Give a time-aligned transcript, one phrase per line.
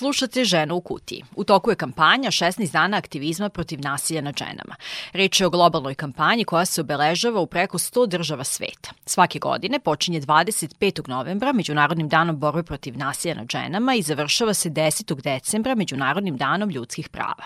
[0.00, 1.24] Slušate Ženu u kutiji.
[1.36, 4.74] U toku je kampanja 16 dana aktivizma protiv nasilja nad ženama.
[5.12, 8.90] Reč je o globalnoj kampanji koja se obeležava u preko 100 država sveta.
[9.06, 11.08] Svake godine počinje 25.
[11.08, 15.22] novembra Međunarodnim danom borbe protiv nasilja nad ženama i završava se 10.
[15.22, 17.44] decembra Međunarodnim danom ljudskih prava.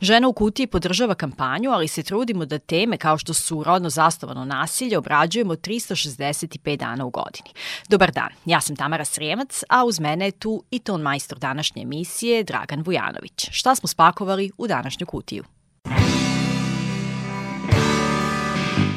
[0.00, 4.44] Žena u kutiji podržava kampanju, ali se trudimo da teme kao što su rodno zastavano
[4.44, 7.50] nasilje obrađujemo 365 dana u godini.
[7.88, 11.82] Dobar dan, ja sam Tamara Srijemac, a uz mene je tu i ton majstor današnje
[11.82, 13.48] emisije emisije Dragan Vujanović.
[13.50, 15.44] Šta smo spakovali u današnju kutiju?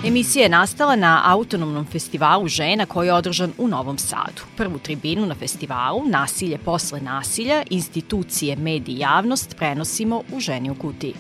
[0.06, 4.42] Emisija je nastala na autonomnom festivalu žena koji je održan u Novom Sadu.
[4.58, 10.76] Prvu tribinu na festivalu, Nasilje posle nasilja, institucije, mediji i javnost prenosimo u Ženi u
[10.76, 11.14] kutiji.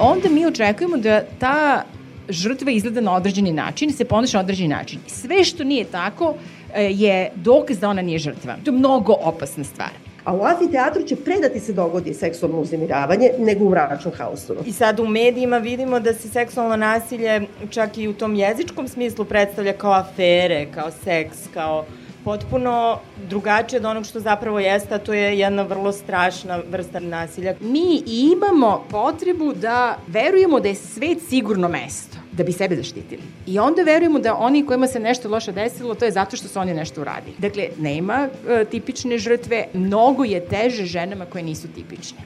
[0.00, 1.84] Onda mi očekujemo da ta
[2.28, 5.00] žrtva izgleda na određeni način, se ponaša na određeni način.
[5.06, 6.34] Sve što nije tako,
[6.76, 8.56] je dokaz da ona nije žrtva.
[8.64, 9.90] To je mnogo opasna stvar.
[10.24, 14.60] A u amfiteatru će predati se dogodi seksualno uznemiravanje nego u mračnom haustonu.
[14.66, 19.24] I sad u medijima vidimo da se seksualno nasilje čak i u tom jezičkom smislu
[19.24, 21.84] predstavlja kao afere, kao seks, kao
[22.28, 22.98] potpuno
[23.28, 27.54] drugačije od onog što zapravo jeste, a to je jedna vrlo strašna vrsta nasilja.
[27.60, 33.22] Mi imamo potrebu da verujemo da je svet sigurno mesto da bi sebe zaštitili.
[33.46, 36.58] I onda verujemo da oni kojima se nešto loše desilo, to je zato što su
[36.58, 37.36] oni nešto uradili.
[37.38, 42.18] Dakle, nema e, tipične žrtve, mnogo je teže ženama koje nisu tipične.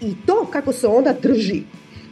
[0.00, 1.62] I to kako se ona drži,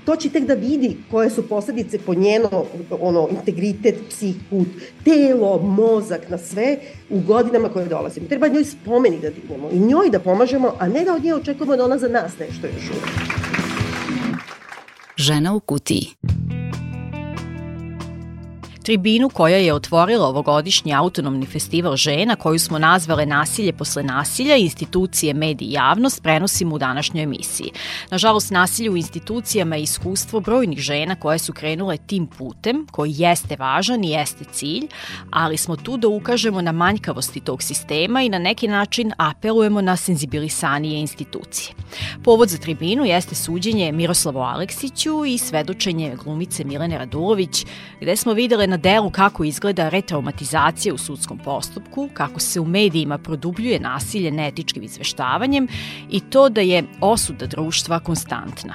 [0.05, 2.65] to će tek da vidi koje su posledice po njeno
[3.01, 4.65] ono, integritet, psihu,
[5.05, 6.79] telo, mozak, na sve
[7.11, 8.21] u godinama koje dolaze.
[8.21, 11.35] Mi treba njoj spomenik da dignemo i njoj da pomažemo, a ne da od nje
[11.35, 13.09] očekujemo da ona za nas nešto još uvek.
[15.17, 16.07] Žena u kutiji
[18.85, 25.35] tribinu koja je otvorila ovogodišnji autonomni festival žena koju smo nazvale Nasilje posle nasilja, institucije,
[25.35, 27.71] mediji i javnost prenosimo u današnjoj emisiji.
[28.11, 33.57] Nažalost, nasilje u institucijama je iskustvo brojnih žena koje su krenule tim putem, koji jeste
[33.57, 34.87] važan i jeste cilj,
[35.31, 39.97] ali smo tu da ukažemo na manjkavosti tog sistema i na neki način apelujemo na
[39.97, 41.75] senzibilisanije institucije.
[42.25, 47.67] Povod za tribinu jeste suđenje Miroslavu Aleksiću i svedočenje glumice Milene Radulović,
[48.01, 53.19] gde smo videle na delu kako izgleda retraumatizacija u sudskom postupku, kako se u medijima
[53.19, 55.69] produbljuje nasilje neetičkim izveštavanjem
[56.11, 58.75] i to da je osuda društva konstantna.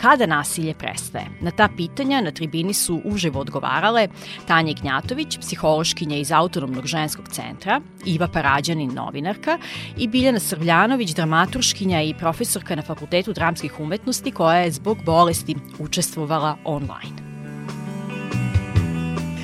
[0.00, 1.26] Kada nasilje prestaje?
[1.40, 4.08] Na ta pitanja na tribini su uživo odgovarale
[4.46, 9.58] Tanja Gnjatović, psihološkinja iz Autonomnog ženskog centra, Iva Parađanin, novinarka
[9.96, 16.56] i Biljana Srvljanović, dramaturškinja i profesorka na Fakultetu dramskih umetnosti koja je zbog bolesti učestvovala
[16.64, 17.30] online.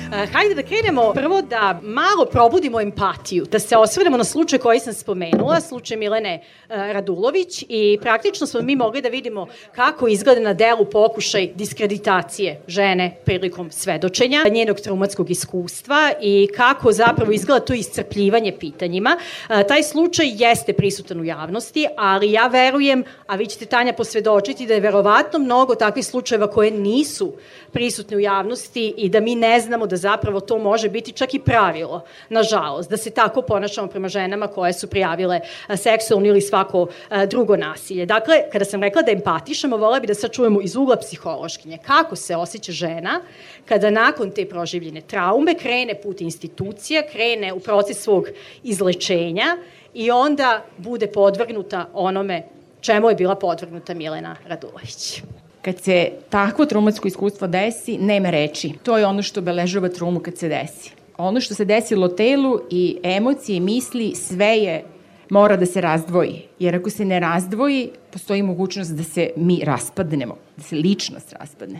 [0.07, 4.79] Uh, hajde da krenemo prvo da malo probudimo empatiju, da se osvrnemo na slučaj koji
[4.79, 10.41] sam spomenula, slučaj Milene uh, Radulović i praktično smo mi mogli da vidimo kako izgleda
[10.41, 17.73] na delu pokušaj diskreditacije žene prilikom svedočenja, njenog traumatskog iskustva i kako zapravo izgleda to
[17.73, 19.17] iscrpljivanje pitanjima.
[19.17, 24.65] Uh, taj slučaj jeste prisutan u javnosti, ali ja verujem, a vi ćete Tanja posvedočiti
[24.65, 27.33] da je verovatno mnogo takvih slučajeva koje nisu
[27.71, 31.39] prisutne u javnosti i da mi ne znamo da zapravo to može biti čak i
[31.39, 35.39] pravilo, nažalost, da se tako ponašamo prema ženama koje su prijavile
[35.75, 36.87] seksualno ili svako
[37.27, 38.05] drugo nasilje.
[38.05, 42.15] Dakle, kada sam rekla da empatišemo, vola bi da sad čujemo iz ugla psihološkinje kako
[42.15, 43.21] se osjeća žena
[43.65, 48.27] kada nakon te proživljene traume krene put institucija, krene u proces svog
[48.63, 49.57] izlečenja
[49.93, 52.43] i onda bude podvrgnuta onome
[52.81, 55.21] čemu je bila podvrgnuta Milena Radulović.
[55.67, 58.73] Kad se takvo traumatsko iskustvo desi, nema reči.
[58.83, 60.91] To je ono što obeležava traumu kad se desi.
[61.17, 64.83] Ono što se desilo telu i emocije misli, sve je
[65.29, 66.41] mora da se razdvoji.
[66.59, 71.79] Jer ako se ne razdvoji, postoji mogućnost da se mi raspadnemo, da se ličnost raspadne.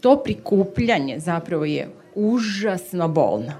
[0.00, 3.52] To prikupljanje zapravo je užasno bolno.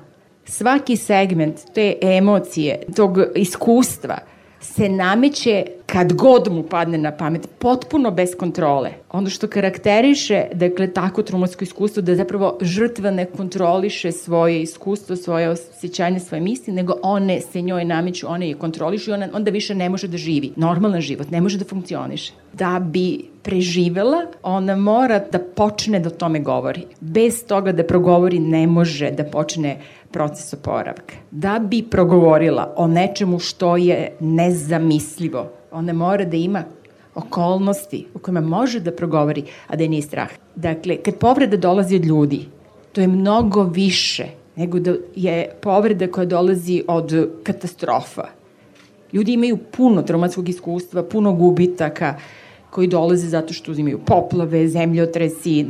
[0.45, 4.19] Svaki segment te emocije, tog iskustva
[4.63, 8.91] se nameće kad god mu padne na pamet, potpuno bez kontrole.
[9.11, 15.49] Ono što karakteriše, dakle, tako traumatsko iskustvo, da zapravo žrtva ne kontroliše svoje iskustvo, svoje
[15.49, 19.75] osjećanje, svoje misli, nego one se njoj nameću, one je kontrolišu i ona, onda više
[19.75, 20.53] ne može da živi.
[20.57, 22.33] Normalan život, ne može da funkcioniše.
[22.53, 26.87] Da bi preživela, ona mora da počne da o tome govori.
[27.01, 29.77] Bez toga da progovori ne može da počne
[30.13, 31.15] proces oporavka.
[31.31, 36.65] Da bi progovorila o nečemu što je nezamislivo, ona mora da ima
[37.15, 40.31] okolnosti u kojima može da progovori, a da je nije strah.
[40.55, 42.47] Dakle, kad povreda dolazi od ljudi,
[42.93, 44.27] to je mnogo više
[44.57, 48.29] nego da je povreda koja dolazi od katastrofa.
[49.13, 52.15] Ljudi imaju puno traumatskog iskustva, puno gubitaka,
[52.71, 55.67] koji dolaze zato što imaju poplave, zemljotresi,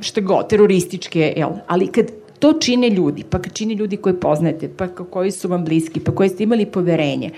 [0.00, 1.50] šta god, terorističke, jel?
[1.66, 2.06] ali kad
[2.38, 6.28] to čine ljudi, pa čine ljudi koje poznate, pa koji su vam bliski, pa koji
[6.28, 7.30] ste imali poverenje,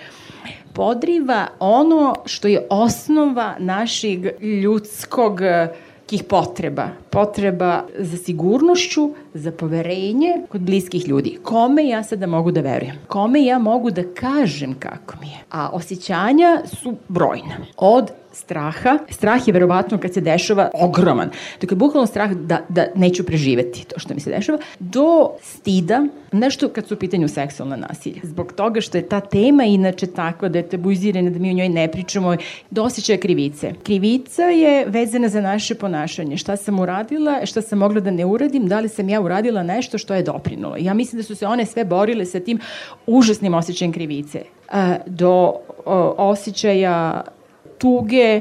[0.73, 5.41] podriva ono što je osnova našeg ljudskog
[6.09, 6.89] kih potreba.
[7.11, 11.39] Potreba za sigurnošću, za poverenje kod bliskih ljudi.
[11.43, 12.97] Kome ja sada mogu da verujem?
[13.09, 15.39] Kome ja mogu da kažem kako mi je?
[15.51, 17.57] A osjećanja su brojna.
[17.77, 18.99] Od straha.
[19.11, 21.31] Strah je verovatno kad se dešava ogroman.
[21.61, 26.69] Dakle, bukvalno strah da, da neću preživeti to što mi se dešava, do stida, nešto
[26.69, 28.21] kad su u pitanju seksualna nasilja.
[28.23, 31.69] Zbog toga što je ta tema inače takva da je tabuizirana, da mi o njoj
[31.69, 32.37] ne pričamo,
[32.71, 33.73] do osjećaja krivice.
[33.83, 36.37] Krivica je vezana za naše ponašanje.
[36.37, 39.99] Šta sam uradila, šta sam mogla da ne uradim, da li sam ja uradila nešto
[39.99, 40.77] što je doprinulo.
[40.79, 42.59] Ja mislim da su se one sve borile sa tim
[43.07, 44.43] užasnim osjećajem krivice.
[45.07, 45.55] Do
[46.17, 47.23] osjećaja
[47.79, 48.41] tuge,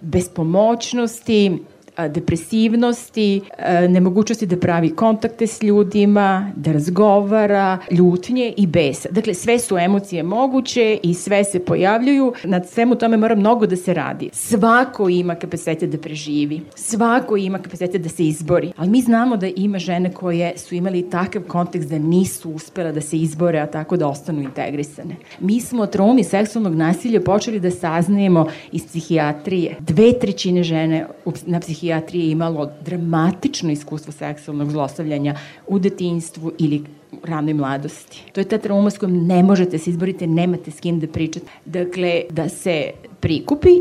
[0.00, 1.58] bespomoćnosti,
[2.08, 3.40] depresivnosti,
[3.88, 9.08] nemogućnosti da pravi kontakte s ljudima, da razgovara, ljutnje i besa.
[9.12, 12.32] Dakle, sve su emocije moguće i sve se pojavljuju.
[12.44, 14.30] Nad svemu tome mora mnogo da se radi.
[14.32, 16.60] Svako ima kapacitete da preživi.
[16.74, 18.72] Svako ima kapacitete da se izbori.
[18.76, 23.00] Ali mi znamo da ima žene koje su imali takav kontekst da nisu uspela da
[23.00, 25.16] se izbore, a tako da ostanu integrisane.
[25.40, 29.76] Mi smo o traumi seksualnog nasilja počeli da saznajemo iz psihijatrije.
[29.80, 31.06] Dve trećine žene
[31.46, 35.34] na psihijatriji psihijatrije imalo dramatično iskustvo seksualnog zlostavljanja
[35.66, 36.84] u detinjstvu ili
[37.24, 38.22] ranoj mladosti.
[38.32, 41.46] To je ta trauma s kojom ne možete se izboriti, nemate s kim da pričate.
[41.64, 42.90] Dakle, da se
[43.20, 43.74] prikupi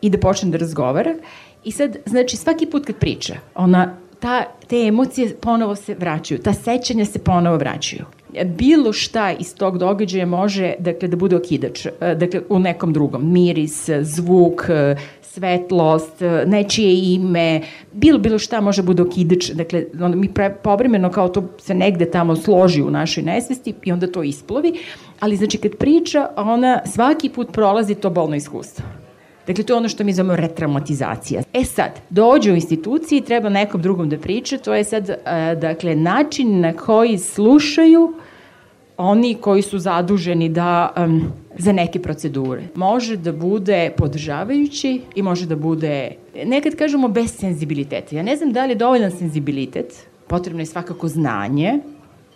[0.00, 1.14] i da počne da razgovara
[1.64, 6.52] i sad, znači, svaki put kad priča, ona ta, te emocije ponovo se vraćaju, ta
[6.52, 8.04] sećanja se ponovo vraćaju.
[8.44, 13.32] Bilo šta iz tog događaja može dakle, da bude okidač, dakle, u nekom drugom.
[13.32, 14.68] Miris, zvuk,
[15.36, 17.60] svetlost, nečije ime,
[17.92, 22.10] bilo, bilo šta može bude okidač, dakle, onda mi pre, povremeno kao to se negde
[22.10, 24.72] tamo složi u našoj nesvesti i onda to isplovi,
[25.20, 28.84] ali znači kad priča, ona svaki put prolazi to bolno iskustvo.
[29.46, 31.42] Dakle, to je ono što mi zovemo retraumatizacija.
[31.52, 35.10] E sad, dođe u instituciji, treba nekom drugom da priča, to je sad,
[35.60, 38.14] dakle, način na koji slušaju
[38.96, 42.68] oni koji su zaduženi da um, za neke procedure.
[42.74, 46.10] Može da bude podržavajući i može da bude,
[46.44, 48.16] nekad kažemo, bez senzibiliteta.
[48.16, 51.78] Ja ne znam da li je dovoljan senzibilitet, potrebno je svakako znanje,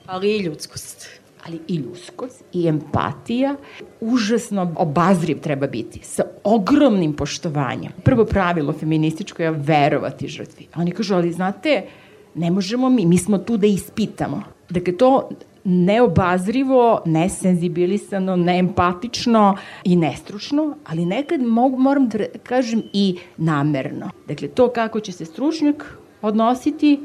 [0.07, 3.57] ali i ljudskost ali i ljudskost i empatija,
[4.01, 7.93] užasno obazriv treba biti, sa ogromnim poštovanjem.
[8.05, 10.67] Prvo pravilo feminističko je verovati žrtvi.
[10.73, 11.83] A oni kažu, ali znate,
[12.35, 14.43] ne možemo mi, mi smo tu da ispitamo.
[14.71, 15.29] Dakle, to
[15.65, 24.11] neobazrivo, nesenzibilisano, neempatično i nestručno, ali nekad mogu, moram da kažem i namerno.
[24.29, 27.01] Dakle, to kako će se stručnjak odnositi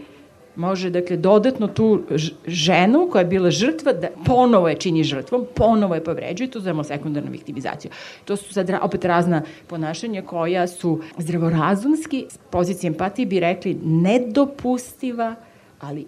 [0.56, 2.02] može dakle dodatno tu
[2.48, 6.84] ženu koja je bila žrtva da ponovo je čini žrtvom, ponovo je povređuje, to zovemo
[6.84, 7.92] sekundarnu viktimizaciju.
[8.26, 15.36] To su sad opet razna ponašanja koja su zdravorazumski, s pozicije empatije bi rekli nedopustiva,
[15.80, 16.06] ali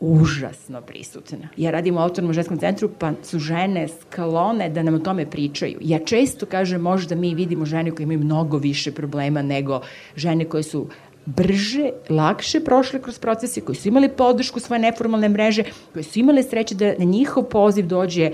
[0.00, 1.48] užasno prisutna.
[1.56, 5.78] Ja radim u autonomnom ženskom centru, pa su žene sklone da nam o tome pričaju.
[5.80, 9.80] Ja često kažem, možda mi vidimo žene koje imaju mnogo više problema nego
[10.16, 10.86] žene koje su
[11.26, 16.42] brže, lakše prošle kroz procese, koji su imali podršku svoje neformalne mreže, koji su imali
[16.42, 18.30] sreće da na njihov poziv dođe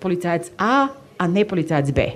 [0.00, 0.86] policajac A,
[1.18, 2.10] a ne policajac B.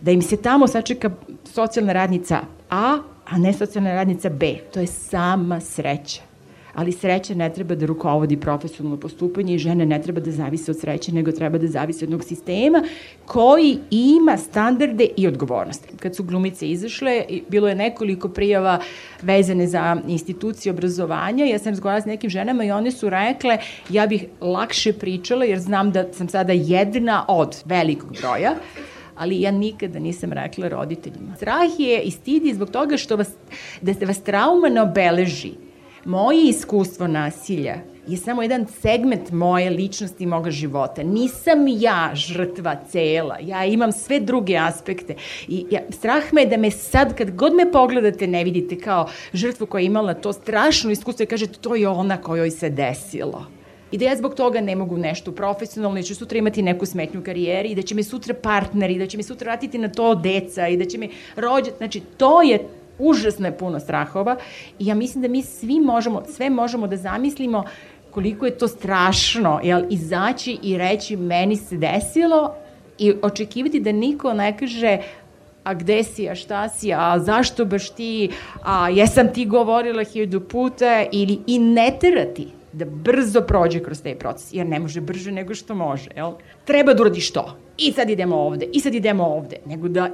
[0.00, 1.10] Da im se tamo sačeka
[1.44, 2.40] socijalna radnica
[2.70, 4.54] A, a ne socijalna radnica B.
[4.72, 6.31] To je sama sreća
[6.74, 10.80] ali sreća ne treba da rukovodi profesionalno postupanje i žene ne treba da zavise od
[10.80, 12.82] sreće, nego treba da zavise od jednog sistema
[13.26, 15.88] koji ima standarde i odgovornosti.
[16.00, 18.80] Kad su glumice izašle, bilo je nekoliko prijava
[19.22, 24.06] vezane za institucije obrazovanja, ja sam razgovarala s nekim ženama i one su rekle ja
[24.06, 28.54] bih lakše pričala jer znam da sam sada jedna od velikog broja,
[29.16, 31.36] ali ja nikada nisam rekla roditeljima.
[31.36, 33.30] Strah je i stidi zbog toga što vas,
[33.80, 35.52] da se vas trauma ne obeleži.
[36.04, 41.02] Moje iskustvo nasilja je samo jedan segment moje ličnosti i moga života.
[41.02, 45.14] Nisam ja žrtva cela, ja imam sve druge aspekte
[45.48, 49.08] i ja, strah me je da me sad, kad god me pogledate, ne vidite kao
[49.32, 53.46] žrtvu koja je imala to strašno iskustvo i kažete to je ona kojoj se desilo
[53.92, 57.20] i da ja zbog toga ne mogu nešto profesionalno i ću sutra imati neku smetnju
[57.20, 60.14] u karijeri i da će me sutra partneri, da će me sutra vratiti na to
[60.14, 62.58] deca i da će me rođati, znači to je
[62.98, 64.36] užasno je puno strahova
[64.78, 67.64] i ja mislim da mi svi možemo, sve možemo da zamislimo
[68.10, 72.54] koliko je to strašno, jel, izaći i reći meni se desilo
[72.98, 74.98] i očekivati da niko ne kaže
[75.64, 78.30] a gde si, a šta si, a zašto baš ti,
[78.62, 84.14] a jesam ti govorila hiljadu puta ili i ne terati da brzo prođe kroz taj
[84.14, 86.32] proces, jer ne može brže nego što može, jel?
[86.64, 90.10] Treba da uradiš to, i sad idemo ovde, i sad idemo ovde, nego da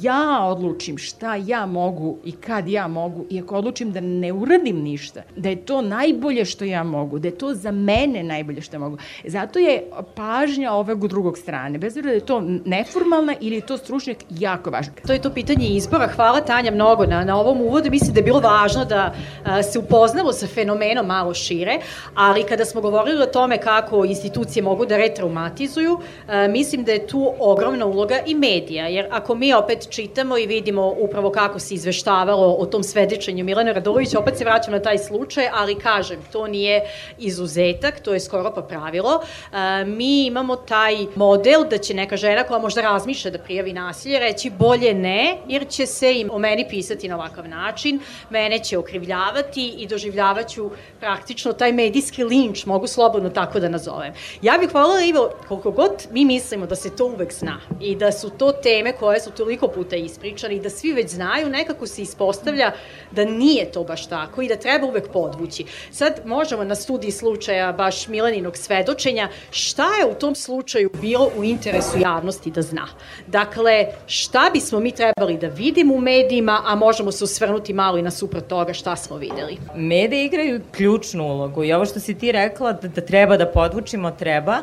[0.00, 4.82] ja odlučim šta ja mogu i kad ja mogu i ako odlučim da ne uradim
[4.82, 8.78] ništa, da je to najbolje što ja mogu, da je to za mene najbolje što
[8.78, 8.98] mogu.
[9.24, 9.84] Zato je
[10.14, 14.70] pažnja ovog drugog strane, bez obzira da je to neformalna ili je to stručnjak jako
[14.70, 14.92] važno.
[15.06, 16.08] To je to pitanje izbora.
[16.08, 17.90] Hvala Tanja mnogo na, na ovom uvodu.
[17.90, 21.78] Mislim da je bilo važno da a, se upoznamo sa fenomenom malo šire,
[22.14, 25.98] ali kada smo govorili o tome kako institucije mogu da retraumatizuju,
[26.28, 30.38] a, mislim da je tu ogromna uloga i medija, jer ako mi opet opet čitamo
[30.38, 34.82] i vidimo upravo kako se izveštavalo o tom svedočenju Milana Radulovića, opet se vraćam na
[34.82, 36.82] taj slučaj, ali kažem, to nije
[37.18, 39.20] izuzetak, to je skoro pa pravilo.
[39.22, 44.18] E, mi imamo taj model da će neka žena koja možda razmišlja da prijavi nasilje
[44.18, 48.00] reći bolje ne, jer će se im o meni pisati na ovakav način,
[48.30, 54.12] mene će okrivljavati i doživljavaću praktično taj medijski linč, mogu slobodno tako da nazovem.
[54.42, 58.12] Ja bih hvala Ivo, koliko god mi mislimo da se to uvek zna i da
[58.12, 61.86] su to teme koje su toliko toliko puta ispričani i da svi već znaju, nekako
[61.86, 62.72] se ispostavlja
[63.10, 65.64] da nije to baš tako i da treba uvek podvući.
[65.90, 71.44] Sad možemo na studiji slučaja baš Milaninog svedočenja šta je u tom slučaju bilo u
[71.44, 72.88] interesu javnosti da zna.
[73.26, 78.02] Dakle, šta bismo mi trebali da vidimo u medijima, a možemo se osvrnuti malo i
[78.02, 79.56] na suprot toga šta smo videli.
[79.74, 84.10] Medije igraju ključnu ulogu i ovo što si ti rekla da, da treba da podvučimo,
[84.10, 84.58] treba,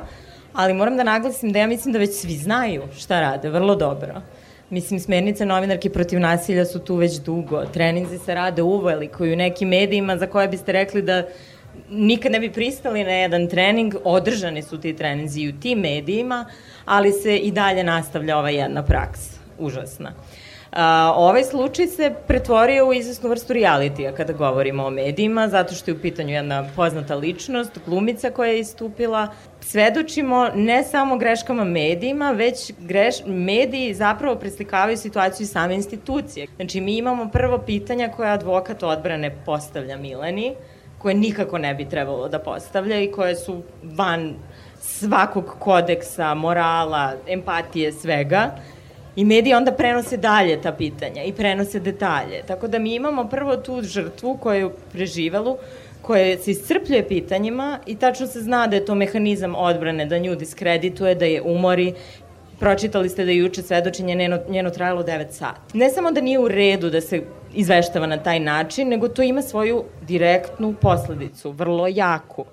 [0.53, 4.21] ali moram da naglasim da ja mislim da već svi znaju šta rade, vrlo dobro.
[4.69, 7.65] Mislim, smernice novinarke protiv nasilja su tu već dugo.
[7.65, 11.23] Treninzi se rade uveliko i u nekim medijima za koje biste rekli da
[11.89, 16.45] nikad ne bi pristali na jedan trening, održani su ti treninzi i u tim medijima,
[16.85, 19.39] ali se i dalje nastavlja ova jedna praksa.
[19.59, 20.13] Užasna.
[20.71, 25.91] A, ovaj slučaj se pretvorio u izvesnu vrstu realitija kada govorimo o medijima, zato što
[25.91, 29.27] je u pitanju jedna poznata ličnost, glumica koja je istupila.
[29.61, 36.47] Svedočimo ne samo greškama medijima, već greš, mediji zapravo preslikavaju situaciju same institucije.
[36.55, 40.55] Znači, mi imamo prvo pitanja koje advokat odbrane postavlja Mileni,
[40.97, 44.33] koje nikako ne bi trebalo da postavlja i koje su van
[44.79, 48.51] svakog kodeksa, morala, empatije, svega
[49.19, 52.43] I mediji onda prenose dalje ta pitanja i prenose detalje.
[52.47, 55.57] Tako da mi imamo prvo tu žrtvu koju je preživelu,
[56.01, 60.35] koja se iscrpljuje pitanjima i tačno se zna da je to mehanizam odbrane, da nju
[60.35, 61.93] diskredituje, da je umori
[62.59, 65.77] pročitali ste da je juče svedočenje njeno, njeno trajalo 9 sati.
[65.77, 67.21] Ne samo da nije u redu da se
[67.53, 72.45] izveštava na taj način, nego to ima svoju direktnu posledicu, vrlo jaku.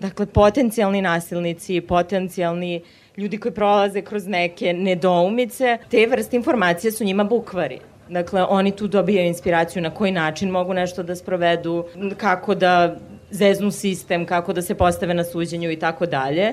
[0.00, 2.82] Dakle, potencijalni nasilnici, potencijalni
[3.18, 7.78] ljudi koji prolaze kroz neke nedoumice, te vrste informacija su njima bukvari.
[8.08, 11.84] Dakle, oni tu dobijaju inspiraciju na koji način mogu nešto da sprovedu,
[12.16, 12.96] kako da
[13.30, 16.52] zeznu sistem, kako da se postave na suđenju i tako dalje.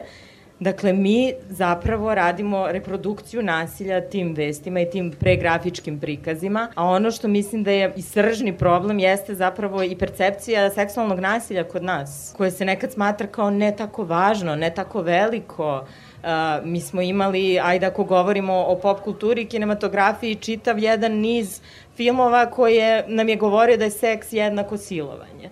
[0.60, 7.28] Dakle, mi zapravo radimo reprodukciju nasilja tim vestima i tim pregrafičkim prikazima, a ono što
[7.28, 12.52] mislim da je i sržni problem jeste zapravo i percepcija seksualnog nasilja kod nas, koje
[12.52, 15.86] se nekad smatra kao ne tako važno, ne tako veliko,
[16.26, 21.62] Uh, mi smo imali, ajde ako govorimo o pop kulturi kinematografiji, čitav jedan niz
[21.96, 25.50] filmova koje nam je govorio da je seks jednako silovanje.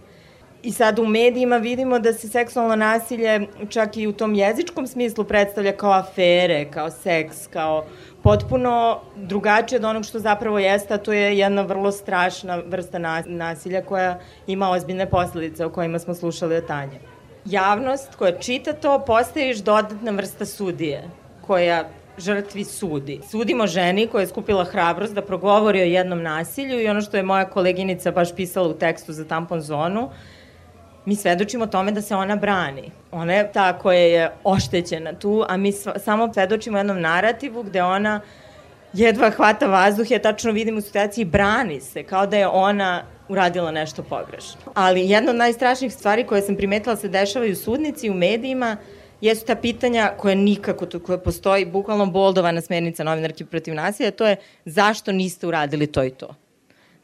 [0.64, 5.24] I sad u medijima vidimo da se seksualno nasilje čak i u tom jezičkom smislu
[5.24, 7.86] predstavlja kao afere, kao seks, kao
[8.24, 13.82] potpuno drugačije od onog što zapravo jeste, a to je jedna vrlo strašna vrsta nasilja
[13.82, 17.00] koja ima ozbiljne posledice o kojima smo slušali od Tanje
[17.46, 21.04] javnost koja čita to postaje dodatna vrsta sudije
[21.42, 23.20] koja žrtvi sudi.
[23.32, 27.24] Sudimo ženi koja je skupila hrabrost da progovori o jednom nasilju i ono što je
[27.24, 30.10] moja koleginica baš pisala u tekstu za tampon zonu,
[31.06, 32.92] mi svedočimo tome da se ona brani.
[33.12, 38.22] Ona je ta koja je oštećena tu, a mi samo svedočimo jednom narativu gde ona
[38.94, 43.72] jedva hvata vazduh, ja tačno vidim u situaciji brani se, kao da je ona uradila
[43.72, 44.62] nešto pogrešno.
[44.74, 48.78] Ali jedna od najstrašnijih stvari koje sam primetila se dešavaju u sudnici, u medijima,
[49.22, 54.28] jesu ta pitanja koja nikako, tu, koja postoji bukvalno boldovana smernica novinarke protiv nasilja, to
[54.28, 56.36] je zašto niste uradili to i to.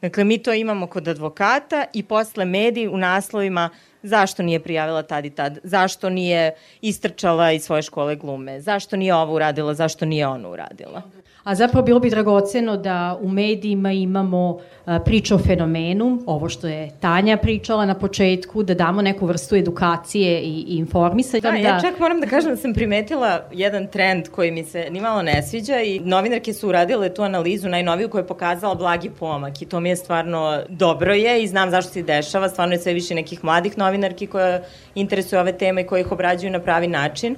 [0.02, 3.70] Dakle, mi to imamo kod advokata i posle mediji u naslovima
[4.02, 9.14] zašto nije prijavila tad i tad, zašto nije istrčala iz svoje škole glume, zašto nije
[9.14, 11.02] ovo uradila, zašto nije ono uradila.
[11.44, 14.58] A zapravo bilo bi dragoceno da u medijima imamo
[15.04, 20.40] priču o fenomenu, ovo što je Tanja pričala na početku, da damo neku vrstu edukacije
[20.40, 21.50] i, i informisanja.
[21.50, 25.22] Da, ja čak moram da kažem da sam primetila jedan trend koji mi se nimalo
[25.22, 29.66] ne sviđa i novinarke su uradile tu analizu najnoviju koja je pokazala blagi pomak i
[29.66, 33.14] to mi je stvarno dobro je i znam zašto se dešava, stvarno je sve više
[33.14, 34.60] nekih mladih novinarki koja
[34.94, 37.36] interesuje ove teme i koji ih obrađuju na pravi način.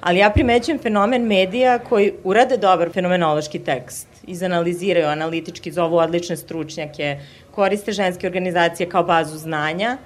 [0.00, 7.18] Ali ja primećujem fenomen medija koji urade dobar fenomenološki tekst, izanaliziraju analitički, zovu odlične stručnjake,
[7.50, 9.96] koriste ženske organizacije kao bazu znanja,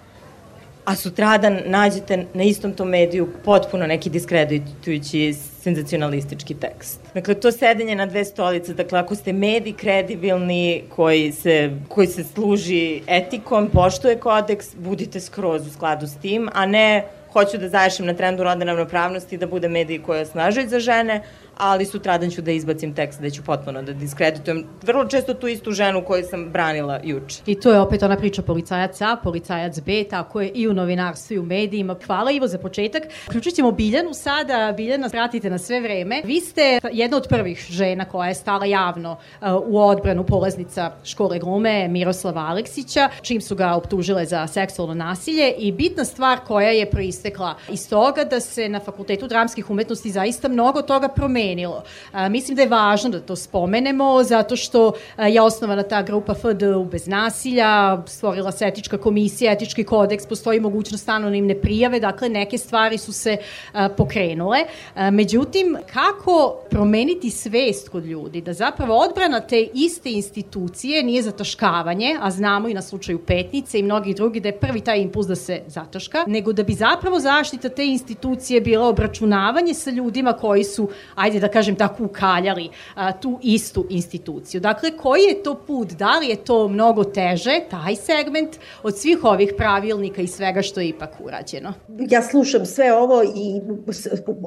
[0.85, 7.01] a sutradan nađete na istom tom mediju potpuno neki diskreditujući senzacionalistički tekst.
[7.15, 12.25] Dakle, to sedenje na dve stolice, dakle, ako ste mediji kredibilni, koji se, koji se
[12.25, 18.07] služi etikom, poštuje kodeks, budite skroz u skladu s tim, a ne hoću da završim
[18.07, 21.23] na trendu rodne ravnopravnosti da bude mediji koji osnažuju za žene,
[21.61, 25.73] ali sutradan ću da izbacim tekst, da ću potpuno da diskreditujem vrlo često tu istu
[25.73, 27.43] ženu koju sam branila juče.
[27.47, 31.35] I to je opet ona priča policajac A, policajac B, tako je i u novinarstvu
[31.35, 31.97] i u medijima.
[32.07, 33.03] Hvala Ivo za početak.
[33.31, 34.75] Ključit ćemo Biljanu sada.
[34.77, 36.23] Biljana, pratite na sve vreme.
[36.25, 41.39] Vi ste jedna od prvih žena koja je stala javno uh, u odbranu polaznica škole
[41.39, 46.91] glume Miroslava Aleksića, čim su ga optužile za seksualno nasilje i bitna stvar koja je
[46.91, 51.83] proistekla iz toga da se na Fakultetu dramskih umetnosti zaista mnogo toga promenilo promenilo.
[52.13, 56.85] A, mislim da je važno da to spomenemo, zato što je osnovana ta grupa FDU
[56.85, 62.99] bez nasilja, stvorila se etička komisija, etički kodeks, postoji mogućnost anonimne prijave, dakle neke stvari
[62.99, 63.37] su se
[63.73, 64.59] a, pokrenule.
[64.95, 72.17] A, međutim, kako promeniti svest kod ljudi, da zapravo odbrana te iste institucije nije zataškavanje,
[72.21, 75.37] a znamo i na slučaju Petnice i mnogih drugi da je prvi taj impuls da
[75.37, 80.89] se zataška, nego da bi zapravo zaštita te institucije bila obračunavanje sa ljudima koji su,
[81.15, 84.61] ajde da kažem tako, ukaljali a, tu istu instituciju.
[84.61, 85.93] Dakle, koji je to put?
[85.93, 90.81] Da li je to mnogo teže, taj segment, od svih ovih pravilnika i svega što
[90.81, 91.73] je ipak urađeno?
[91.99, 93.61] Ja slušam sve ovo i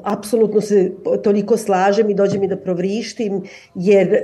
[0.04, 0.92] apsolutno se
[1.24, 3.42] toliko slažem i dođe mi da provrištim,
[3.74, 4.22] jer e,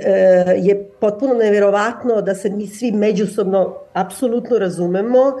[0.57, 5.33] je potpuno neverovatno da se mi svi međusobno apsolutno razumemo,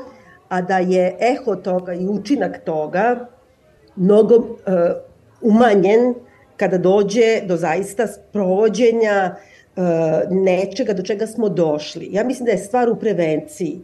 [0.49, 3.27] a da je eho toga i učinak toga
[3.95, 4.45] mnogo uh,
[5.41, 6.15] umanjen
[6.61, 9.81] kada dođe do zaista sprovođenja e,
[10.29, 12.09] nečega do čega smo došli.
[12.11, 13.79] Ja mislim da je stvar u prevenciji.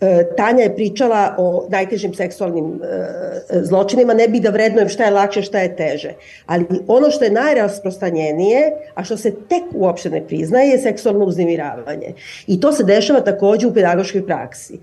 [0.00, 5.10] E, Tanja je pričala o najtežim seksualnim e, zločinima, ne bih da vrednujem šta je
[5.10, 6.14] lakše, šta je teže.
[6.46, 12.14] Ali ono što je najrasprostanjenije, a što se tek uopšte ne priznaje, je seksualno uznimiravanje.
[12.46, 14.78] I to se dešava takođe u pedagoškoj praksi.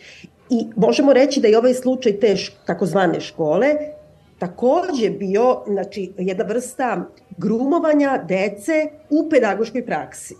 [0.49, 2.35] I možemo reći da je ovaj slučaj te
[2.65, 3.73] takozvane škole
[4.39, 7.05] takođe bio znači, jedna vrsta
[7.37, 10.35] grumovanja dece u pedagoškoj praksi.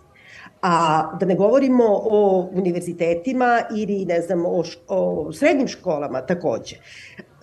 [0.62, 6.76] A da ne govorimo o univerzitetima ili ne znam o, o srednjim školama takođe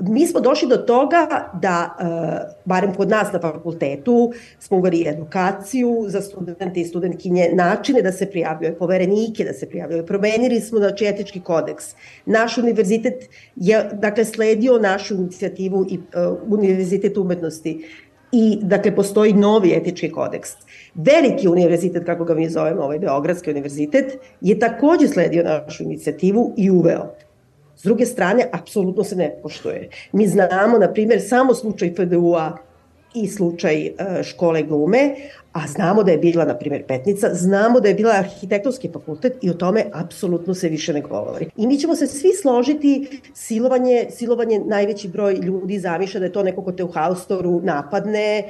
[0.00, 6.04] mi smo došli do toga da, uh, barem kod nas na fakultetu, smo uveli edukaciju
[6.08, 10.06] za studente i studentkinje, načine da se prijavljaju, poverenike da se prijavljaju.
[10.06, 11.94] Promenili smo znači, etički kodeks.
[12.26, 13.24] Naš univerzitet
[13.56, 17.86] je dakle, sledio našu inicijativu i uh, Univerzitet umetnosti
[18.32, 20.50] i dakle postoji novi etički kodeks.
[20.94, 26.70] Veliki univerzitet, kako ga mi zovemo, ovaj Beogradski univerzitet, je takođe sledio našu inicijativu i
[26.70, 27.14] uveo.
[27.76, 29.88] S druge strane, apsolutno se ne poštuje.
[30.12, 32.56] Mi znamo, na primjer, samo slučaj FDU-a
[33.14, 35.14] i slučaj uh, škole glume,
[35.56, 39.50] a znamo da je bila, na primjer, Petnica, znamo da je bila arhitektonski fakultet i
[39.50, 41.50] o tome apsolutno se više ne govori.
[41.56, 46.42] I mi ćemo se svi složiti, silovanje, silovanje najveći broj ljudi zamišlja da je to
[46.42, 48.44] neko ko te u haustoru napadne,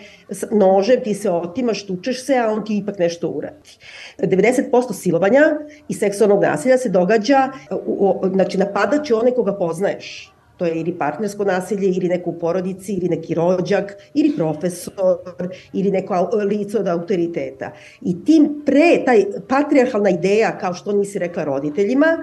[0.51, 3.79] nožem ti se otimaš, tučeš se, a on ti ipak nešto uradi.
[4.19, 5.43] 90% silovanja
[5.89, 10.93] i seksualnog nasilja se događa, u, u, znači napadač je koga poznaješ To je ili
[10.99, 16.89] partnersko nasilje, ili neko u porodici, ili neki rođak, ili profesor, ili neko lice od
[16.89, 17.73] autoriteta.
[18.03, 22.19] I tim pre, taj patriarhalna ideja, kao što nisi rekla roditeljima,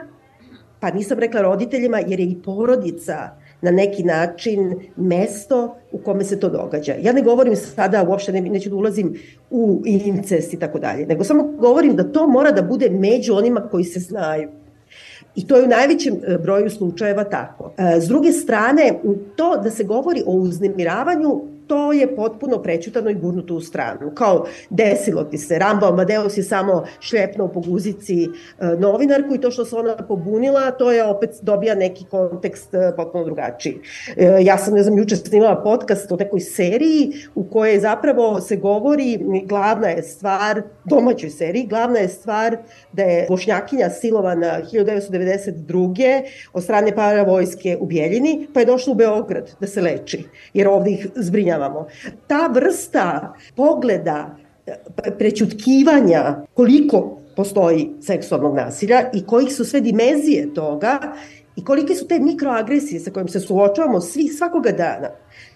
[0.79, 3.29] pa nisam rekla roditeljima jer je i porodica
[3.61, 6.93] na neki način mesto u kome se to događa.
[7.01, 9.13] Ja ne govorim sada, uopšte ne, neću da ulazim
[9.49, 13.69] u incest i tako dalje, nego samo govorim da to mora da bude među onima
[13.71, 14.49] koji se znaju.
[15.35, 17.71] I to je u najvećem e, broju slučajeva tako.
[17.77, 18.99] E, s druge strane,
[19.35, 21.41] to da se govori o uznemiravanju
[21.73, 24.11] to je potpuno prećutano i gurnuto u stranu.
[24.15, 28.29] Kao, desilo ti se, Rambo Amadeus je samo šlepnuo po guzici e,
[28.79, 33.23] novinarku i to što se ona pobunila, to je opet dobija neki kontekst e, potpuno
[33.23, 33.79] drugačiji.
[34.17, 38.55] E, ja sam, ne znam, juče snimala podcast o nekoj seriji u kojoj zapravo se
[38.55, 42.57] govori, glavna je stvar, domaćoj seriji, glavna je stvar
[42.91, 46.21] da je Bošnjakinja silovana 1992.
[46.53, 50.91] od strane paravojske u Bijeljini, pa je došla u Beograd da se leči, jer ovde
[50.91, 51.87] ih zbrinjava kažnjavamo.
[52.27, 54.35] Ta vrsta pogleda
[55.17, 60.99] prećutkivanja koliko postoji seksualnog nasilja i kojih su sve dimenzije toga
[61.55, 65.09] i kolike su te mikroagresije sa kojim se suočavamo svi svakoga dana.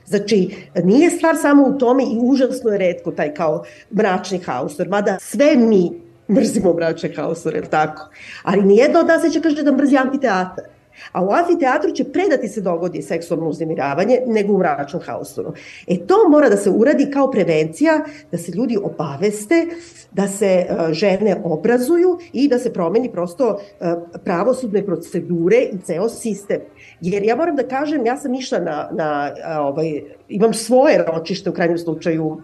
[0.06, 3.64] Znači, nije stvar samo u tome i užasno je redko taj kao
[3.96, 5.92] mračni haustor, mada sve mi
[6.30, 8.10] mrzimo mračne haustore, tako?
[8.44, 10.64] Ali nijedno od nas neće kaže da mrzi antiteatar.
[11.12, 15.54] A u amfiteatru će pre da ti se dogodi seksualno uznemiravanje nego u mračnom haostoru.
[15.88, 18.00] E to mora da se uradi kao prevencija,
[18.32, 19.66] da se ljudi obaveste,
[20.12, 23.88] da se uh, žene obrazuju i da se promeni prosto uh,
[24.24, 26.62] pravosudne procedure i ceo sistem.
[27.02, 31.50] Jer ja moram da kažem, ja sam išla na, na uh, ovaj, imam svoje ročište
[31.50, 32.42] u krajnjem slučaju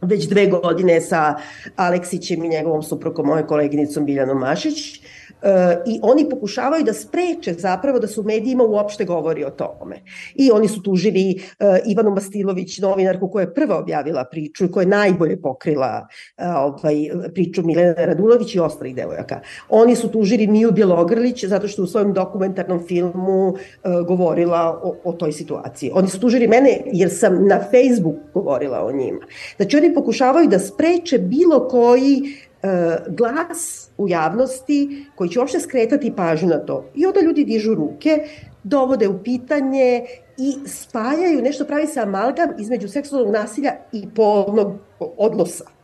[0.00, 1.34] već dve godine sa
[1.76, 5.00] Aleksićem i njegovom suprokom, mojoj koleginicom Biljanom Mašić,
[5.86, 10.02] i oni pokušavaju da spreče zapravo da su medijima uopšte govori o tome.
[10.34, 14.82] I oni su tužili uh, Ivanu Mastilović, novinarku koja je prva objavila priču i koja
[14.82, 16.06] je najbolje pokrila
[16.38, 16.94] uh, ovaj,
[17.34, 19.40] priču Milena Radulović i ostalih devojaka.
[19.68, 23.54] Oni su tužili Miju Bjelogrlić zato što u svojom dokumentarnom filmu
[24.06, 25.90] govorila o, o toj situaciji.
[25.94, 29.20] Oni su tužili mene jer sam na Facebook govorila o njima.
[29.56, 32.22] Znači oni pokušavaju da spreče bilo koji
[32.62, 36.84] E, glas u javnosti koji će uopšte skretati pažnju na to.
[36.94, 38.28] I onda ljudi dižu ruke,
[38.64, 40.06] dovode u pitanje
[40.38, 45.75] i spajaju, nešto pravi se amalgam između seksualnog nasilja i polnog odnosa.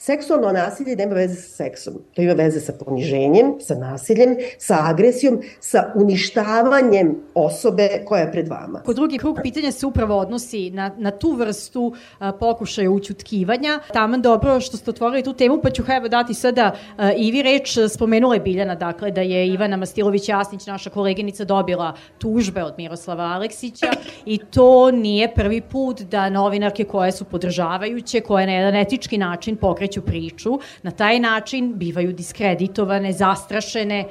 [0.00, 1.94] Seksualno nasilje nema veze sa seksom.
[2.14, 8.48] To ima veze sa poniženjem, sa nasiljem, sa agresijom, sa uništavanjem osobe koja je pred
[8.48, 8.82] vama.
[8.86, 13.80] Kod drugi krug pitanja se upravo odnosi na, na tu vrstu a, pokušaja učutkivanja.
[13.92, 17.42] Taman dobro što ste otvorili tu temu, pa ću evo dati sada a, i vi
[17.42, 23.24] reč, spomenula je Biljana, dakle, da je Ivana Mastilović-Jasnić, naša koleginica, dobila tužbe od Miroslava
[23.24, 23.90] Aleksića
[24.26, 29.56] i to nije prvi put da novinarke koje su podržavajuće, koje na jedan etički način
[29.56, 34.04] pokreću pokreću priču, na taj način bivaju diskreditovane, zastrašene.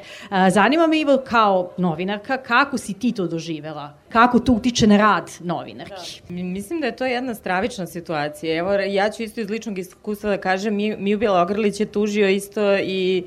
[0.51, 3.93] Zanima me Ivo kao novinarka, kako si ti to doživela?
[4.09, 6.21] Kako to utiče na rad novinarki?
[6.29, 6.33] Da.
[6.33, 8.57] Mislim da je to jedna stravična situacija.
[8.57, 13.23] Evo, ja ću isto iz ličnog iskustva da kažem, Miju Bjelogrlić je tužio isto i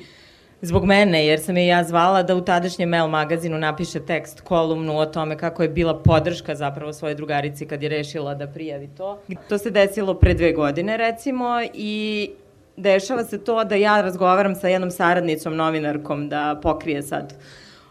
[0.63, 4.99] zbog mene, jer sam je ja zvala da u tadašnjem Mail magazinu napiše tekst, kolumnu
[4.99, 9.19] o tome kako je bila podrška zapravo svoje drugarici kad je rešila da prijavi to.
[9.49, 12.31] To se desilo pre dve godine, recimo, i
[12.77, 17.35] dešava se to da ja razgovaram sa jednom saradnicom, novinarkom, da pokrije sad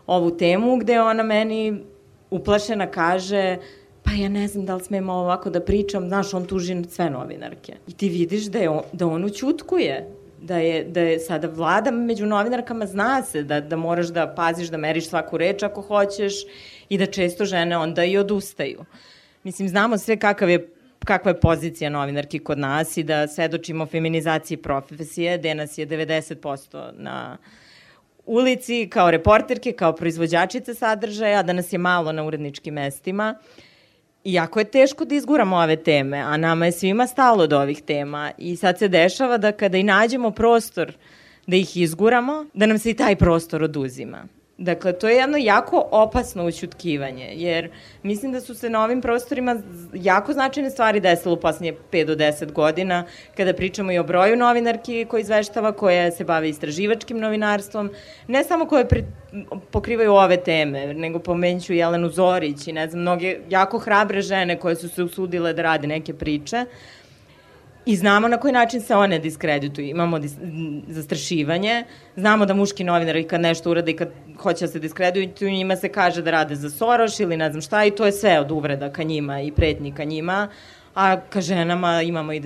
[0.08, 1.84] ovu temu, gde ona meni
[2.30, 3.58] uplašena kaže
[4.04, 7.74] pa ja ne znam da li smemo ovako da pričam, znaš, on tuži sve novinarke.
[7.88, 10.08] I ti vidiš da, je on, da on učutkuje,
[10.42, 14.68] da je, da je sada vlada među novinarkama zna se da, da moraš da paziš
[14.68, 16.34] da meriš svaku reč ako hoćeš
[16.90, 18.86] i da često žene onda i odustaju.
[19.44, 20.70] Mislim, znamo sve kakav je
[21.06, 26.92] kakva je pozicija novinarki kod nas i da svedočimo feminizaciji profesije, gde nas je 90%
[26.94, 27.38] na
[28.26, 33.36] ulici kao reporterke, kao proizvođačice sadržaja, da nas je malo na uredničkim mestima.
[34.24, 38.32] Iako je teško da izguramo ove teme, a nama je svima stalo od ovih tema
[38.38, 40.94] i sad se dešava da kada i nađemo prostor
[41.48, 44.26] da ih izguramo, da nam se i taj prostor oduzima.
[44.62, 47.70] Dakle, to je jedno jako opasno učutkivanje, jer
[48.04, 49.56] mislim da su se na ovim prostorima
[49.94, 53.06] jako značajne stvari desile u poslednje 5 do 10 godina,
[53.38, 57.90] kada pričamo i o broju novinarki koji izveštava, koje se bave istraživačkim novinarstvom,
[58.28, 59.04] ne samo koje pri,
[59.72, 64.76] pokrivaju ove teme, nego pomenću Jelenu Zorić i ne znam, mnoge jako hrabre žene koje
[64.76, 66.66] su se usudile da rade neke priče,
[67.86, 69.88] I znamo na koji način se one diskredituju.
[69.88, 70.32] Imamo dis
[70.88, 71.84] zastrašivanje,
[72.16, 75.90] znamo da muški novinari kad nešto urade i kad hoće da se diskredituju, njima se
[75.90, 78.92] kaže da rade za Soroš ili ne znam šta i to je sve od uvreda
[78.94, 80.48] ka njima i pretnji ka njima.
[81.00, 82.40] A ka ženama imamo i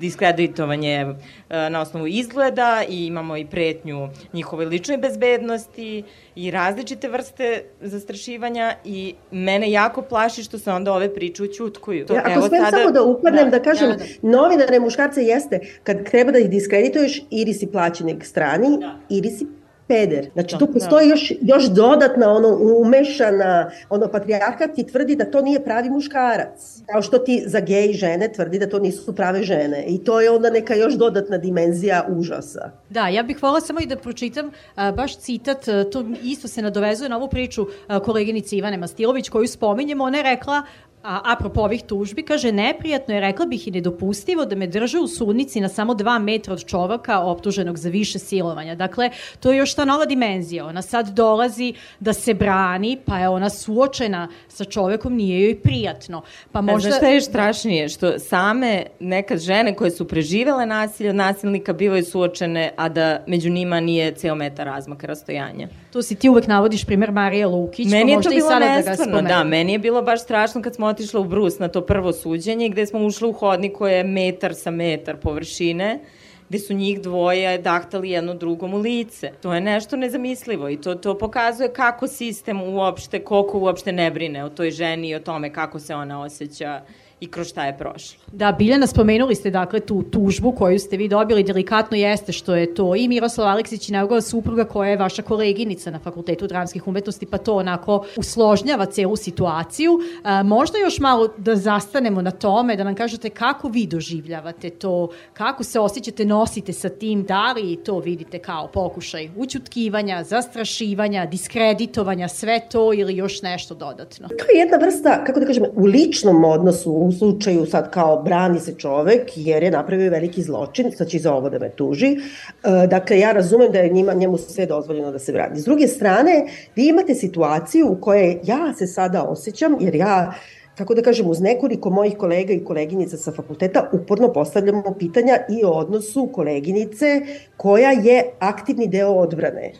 [0.00, 6.02] diskreditovanje e, na osnovu izgleda i imamo i pretnju njihove lične bezbednosti
[6.34, 12.06] i različite vrste zastrašivanja i mene jako plaši što se onda ove priče učutkuju.
[12.06, 12.76] To, ja, ako smem sada...
[12.76, 14.04] samo da upadnem da, da kažem, da, da.
[14.22, 18.98] novinare muškarce jeste, kad treba da ih diskredituješ, ili si plaćenik strani, da.
[19.08, 19.46] ili si
[19.92, 20.30] peder.
[20.32, 20.72] Znači, tu da.
[20.72, 26.82] postoji još, još dodatna, ono, umešana, ono, patrijarhat ti tvrdi da to nije pravi muškarac.
[26.92, 29.84] Kao što ti za gej žene tvrdi da to nisu prave žene.
[29.86, 32.70] I to je onda neka još dodatna dimenzija užasa.
[32.90, 36.62] Da, ja bih hvala samo i da pročitam a, baš citat, a, to isto se
[36.62, 40.04] nadovezuje na ovu priču a, koleginice Ivane Mastilović koju spominjemo.
[40.04, 40.62] Ona je rekla,
[41.02, 45.06] A, apropo ovih tužbi, kaže, neprijatno je, rekla bih i nedopustivo da me drže u
[45.08, 48.74] sudnici na samo dva metra od čovaka optuženog za više silovanja.
[48.74, 49.10] Dakle,
[49.40, 50.66] to je još ta nova dimenzija.
[50.66, 56.22] Ona sad dolazi da se brani, pa je ona suočena sa čovekom, nije joj prijatno.
[56.52, 56.88] Pa možda...
[56.88, 57.88] Znaš šta je strašnije?
[57.88, 63.50] Što same nekad žene koje su preživele nasilje od nasilnika bivaju suočene, a da među
[63.50, 65.68] njima nije ceo metar razmaka rastojanja.
[65.92, 68.82] Tu si ti uvek navodiš primer Marija Lukić, pa meni pa možda i sada da
[68.82, 69.28] ga spomenu.
[69.28, 72.68] Da, meni je bilo baš strašno kad smo otišla u Brus na to prvo suđenje
[72.68, 76.00] gde smo ušli u hodnik koje je metar sa metar površine
[76.48, 79.30] gde su njih dvoje dahtali jedno drugom u lice.
[79.42, 84.44] To je nešto nezamislivo i to, to pokazuje kako sistem uopšte, koliko uopšte ne brine
[84.44, 86.80] o toj ženi i o tome kako se ona osjeća
[87.22, 88.18] i kroz šta je prošlo.
[88.32, 92.74] Da, Biljana, spomenuli ste dakle tu tužbu koju ste vi dobili, delikatno jeste što je
[92.74, 97.26] to i Miroslav Aleksić i njegova supruga koja je vaša koleginica na Fakultetu dramskih umetnosti,
[97.26, 99.98] pa to onako usložnjava celu situaciju.
[100.22, 105.08] A, možda još malo da zastanemo na tome, da nam kažete kako vi doživljavate to,
[105.32, 112.28] kako se osjećate, nosite sa tim, da li to vidite kao pokušaj učutkivanja, zastrašivanja, diskreditovanja,
[112.28, 114.28] sve to ili još nešto dodatno?
[114.28, 118.60] To je jedna vrsta, kako da kažem, u ličnom odnosu, u slučaju sad kao brani
[118.60, 122.06] se čovek jer je napravio veliki zločin, sad će za ovo da me tuži.
[122.12, 125.60] E, dakle, ja razumem da je njima, njemu sve dozvoljeno da se brani.
[125.60, 126.46] S druge strane,
[126.76, 130.32] vi imate situaciju u kojoj ja se sada osjećam, jer ja
[130.78, 135.64] kako da kažem, uz nekoliko mojih kolega i koleginica sa fakulteta uporno postavljamo pitanja i
[135.64, 137.20] o odnosu koleginice
[137.56, 139.72] koja je aktivni deo odbrane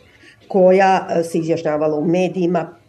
[0.47, 2.82] koja e, se izjašnjavala u medijima,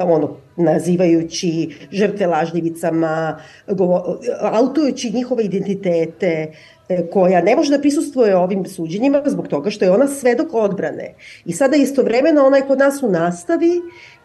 [0.00, 3.38] ono, nazivajući žrtve lažljivicama,
[4.40, 6.52] autujući njihove identitete,
[6.88, 11.14] e, koja ne može da prisustuje ovim suđenjima zbog toga što je ona svedok odbrane.
[11.44, 13.80] I sada istovremeno ona je kod nas u nastavi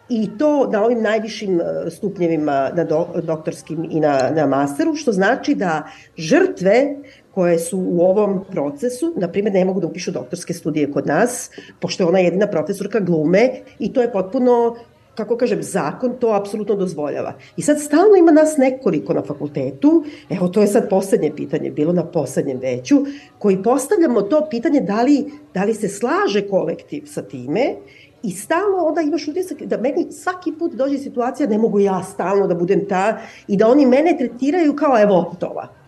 [0.08, 5.12] i to na ovim najvišim e, stupnjevima na do, doktorskim i na, na masteru, što
[5.12, 5.82] znači da
[6.16, 6.96] žrtve
[7.34, 11.50] koje su u ovom procesu, na primjer, ne mogu da upišu doktorske studije kod nas,
[11.80, 14.76] pošto je ona jedina profesorka glume i to je potpuno
[15.14, 17.34] kako kažem, zakon to apsolutno dozvoljava.
[17.56, 21.92] I sad stalno ima nas nekoliko na fakultetu, evo to je sad poslednje pitanje, bilo
[21.92, 22.96] na poslednjem veću,
[23.38, 27.76] koji postavljamo to pitanje da li, da li se slaže kolektiv sa time
[28.22, 32.46] I stalno onda imaš utisak da meni svaki put dođe situacija ne mogu ja stalno
[32.46, 33.18] da budem ta
[33.48, 35.79] i da oni mene tretiraju kao evo tova.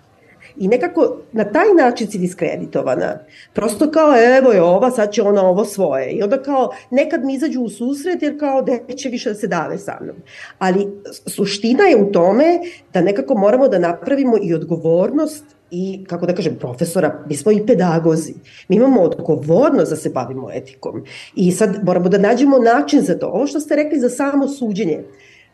[0.57, 3.19] I nekako na taj način si diskreditovana.
[3.53, 6.11] Prosto kao evo je ova, sad će ona ovo svoje.
[6.11, 9.79] I onda kao nekad mi izađu u susret jer kao neće više da se dave
[9.79, 10.17] sa mnom.
[10.59, 10.89] Ali
[11.27, 12.59] suština je u tome
[12.93, 17.67] da nekako moramo da napravimo i odgovornost i, kako da kažem, profesora, mi smo i
[17.67, 18.35] pedagozi.
[18.69, 21.05] Mi imamo odgovornost da se bavimo etikom.
[21.37, 23.27] I sad moramo da nađemo način za to.
[23.27, 25.05] Ovo što ste rekli za samo suđenje,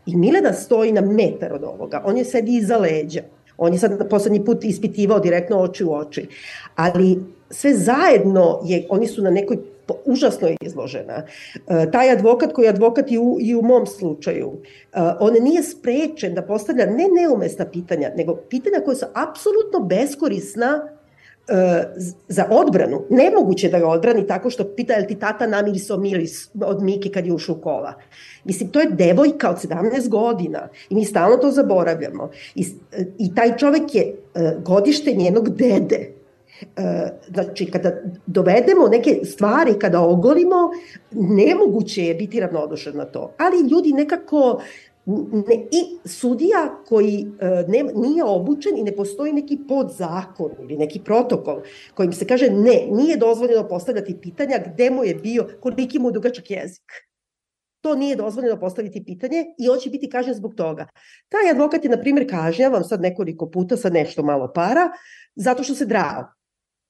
[0.06, 3.20] i Milena stoji na metar od ovoga, on je sedi iza leđa.
[3.58, 6.26] On je sad poslednji put ispitivao direktno oči u oči.
[6.74, 7.18] Ali
[7.50, 9.58] sve zajedno je, oni su na nekoj
[10.04, 11.22] užasno izložena.
[11.68, 15.62] E, taj advokat koji je advokat i u, i u mom slučaju, e, on nije
[15.62, 20.88] sprečen da postavlja ne neumesna pitanja, nego pitanja koja su apsolutno beskorisna
[22.28, 23.02] za odbranu.
[23.10, 27.08] Nemoguće da ga odbrani tako što pita je li ti tata namirisao miris od Miki
[27.08, 27.94] kad je ušao u kola.
[28.44, 32.30] Mislim, to je devojka od 17 godina i mi stalno to zaboravljamo.
[32.54, 32.66] I,
[33.18, 34.14] i taj čovek je
[34.64, 36.18] godište njenog dede.
[37.28, 37.92] Znači, kada
[38.26, 40.70] dovedemo neke stvari, kada ogolimo,
[41.10, 43.32] nemoguće je biti ravnodušan na to.
[43.38, 44.60] Ali ljudi nekako
[45.32, 51.00] ne, i sudija koji e, ne, nije obučen i ne postoji neki podzakon ili neki
[51.04, 51.62] protokol
[51.94, 56.50] kojim se kaže ne, nije dozvoljeno postavljati pitanja gde mu je bio, koliki mu dugačak
[56.50, 56.92] jezik.
[57.80, 60.86] To nije dozvoljeno postaviti pitanje i on će biti kažnjen zbog toga.
[61.28, 64.90] Taj advokat je, na primjer, kažnjavan sad nekoliko puta sa nešto malo para,
[65.36, 66.37] zato što se drao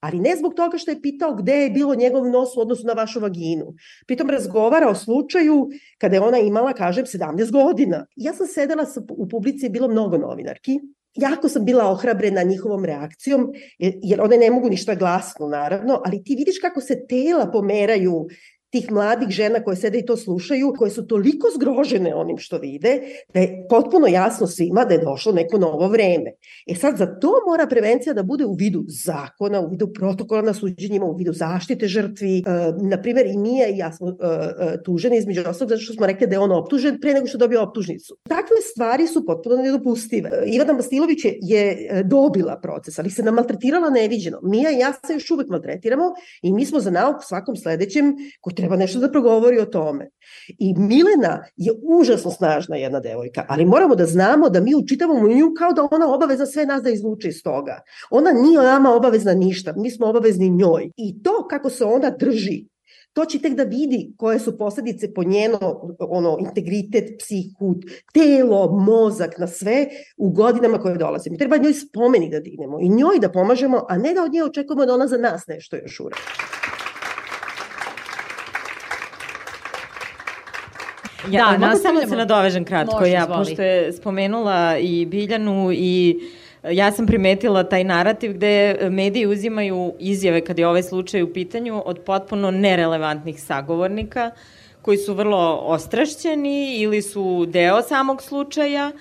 [0.00, 2.92] ali ne zbog toga što je pitao gde je bilo njegov nos u odnosu na
[2.92, 3.74] vašu vaginu.
[4.06, 8.06] Pritom razgovara o slučaju kada je ona imala, kažem, 17 godina.
[8.16, 10.80] Ja sam sedela sa, u publici, je bilo mnogo novinarki
[11.18, 16.34] jako sam bila ohrabrena njihovom reakcijom, jer one ne mogu ništa glasno, naravno, ali ti
[16.36, 18.26] vidiš kako se tela pomeraju
[18.70, 23.00] tih mladih žena koje sede i to slušaju, koje su toliko zgrožene onim što vide,
[23.34, 26.32] da je potpuno jasno svima da je došlo neko novo vreme.
[26.66, 30.54] E sad, za to mora prevencija da bude u vidu zakona, u vidu protokola na
[30.54, 32.38] suđenjima, u vidu zaštite žrtvi.
[32.38, 32.42] E,
[32.82, 36.26] naprimer, i Mija i ja smo e, e, tuženi između ostalog zato što smo rekli
[36.26, 38.16] da je on optužen pre nego što dobio optužnicu.
[38.28, 40.30] Takve stvari su potpuno nedopustive.
[40.32, 44.38] E, Ivana Mastilović je, je e, dobila proces, ali se nam maltretirala neviđeno.
[44.42, 46.04] Mija i ja se još uvek maltretiramo
[46.42, 50.10] i mi smo za nauk svakom sledećem ko treba nešto da progovori o tome.
[50.58, 55.54] I Milena je užasno snažna jedna devojka, ali moramo da znamo da mi učitavamo nju
[55.58, 57.80] kao da ona obaveza sve nas da izvuče iz toga.
[58.10, 60.90] Ona nije nama obavezna ništa, mi smo obavezni njoj.
[60.96, 62.64] I to kako se ona drži
[63.18, 65.58] to će tek da vidi koje su posledice po njeno
[65.98, 67.74] ono, integritet, psihu,
[68.12, 71.30] telo, mozak, na sve u godinama koje dolaze.
[71.30, 74.44] Mi treba njoj spomenik da dignemo i njoj da pomažemo, a ne da od nje
[74.44, 76.57] očekujemo da ona za nas nešto još uradi.
[81.30, 83.38] Ja, da, mogu samo da se nadovežem kratko, Može, ja, zvoli.
[83.38, 86.20] pošto je spomenula i Biljanu i
[86.62, 91.32] e, ja sam primetila taj narativ gde mediji uzimaju izjave kad je ovaj slučaj u
[91.32, 94.30] pitanju od potpuno nerelevantnih sagovornika
[94.82, 98.92] koji su vrlo ostrašćeni ili su deo samog slučaja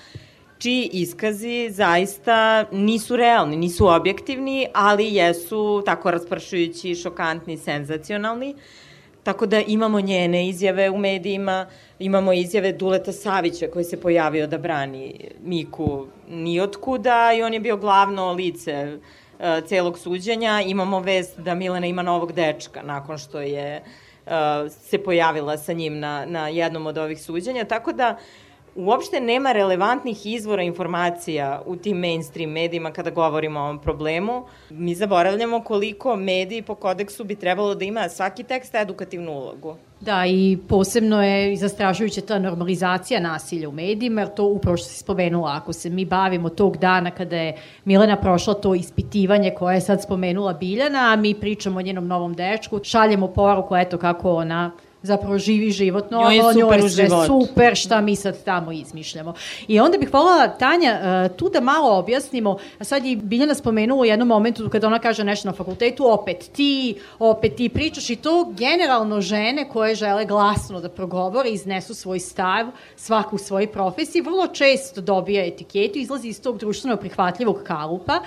[0.59, 8.55] čiji iskazi zaista nisu realni, nisu objektivni, ali jesu tako raspršujući, šokantni, senzacionalni.
[9.27, 11.65] Tako da imamo njene izjave u medijima,
[11.99, 17.77] imamo izjave Duleta Savića koji se pojavio da brani Miku nijotkuda i on je bio
[17.77, 20.61] glavno lice uh, celog suđenja.
[20.61, 23.83] Imamo vest da Milena ima novog dečka nakon što je
[24.25, 24.31] uh,
[24.71, 27.65] se pojavila sa njim na, na jednom od ovih suđenja.
[27.65, 28.17] Tako da
[28.77, 34.45] uopšte nema relevantnih izvora informacija u tim mainstream medijima kada govorimo o ovom problemu.
[34.69, 39.75] Mi zaboravljamo koliko mediji po kodeksu bi trebalo da ima svaki tekst edukativnu ulogu.
[39.99, 44.99] Da, i posebno je zastrašujuća ta normalizacija nasilja u medijima, jer to upravo što si
[44.99, 49.81] spomenula, ako se mi bavimo tog dana kada je Milena prošla to ispitivanje koje je
[49.81, 54.71] sad spomenula Biljana, a mi pričamo o njenom novom dečku, šaljemo poruku, eto kako ona
[55.01, 59.33] zapravo živi život, no njoj je super, njoj sve super, šta mi sad tamo izmišljamo.
[59.67, 64.05] I onda bih voljela, Tanja, uh, tu da malo objasnimo, sad je Biljana spomenula u
[64.05, 68.53] jednom momentu kada ona kaže nešto na fakultetu, opet ti, opet ti pričaš i to
[68.57, 74.47] generalno žene koje žele glasno da progovore, iznesu svoj stav, svaku u svojoj profesiji, vrlo
[74.47, 78.19] često dobija etiketu, izlazi iz tog društveno prihvatljivog kalupa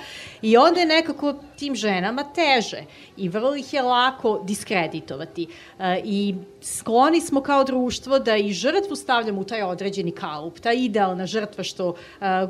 [0.42, 2.85] i onda je nekako tim ženama teže
[3.16, 5.46] i vrlo ih je lako diskreditovati.
[5.79, 10.73] E, I skloni smo kao društvo da i žrtvu stavljamo u taj određeni kalup, ta
[10.73, 11.96] idealna žrtva što uh,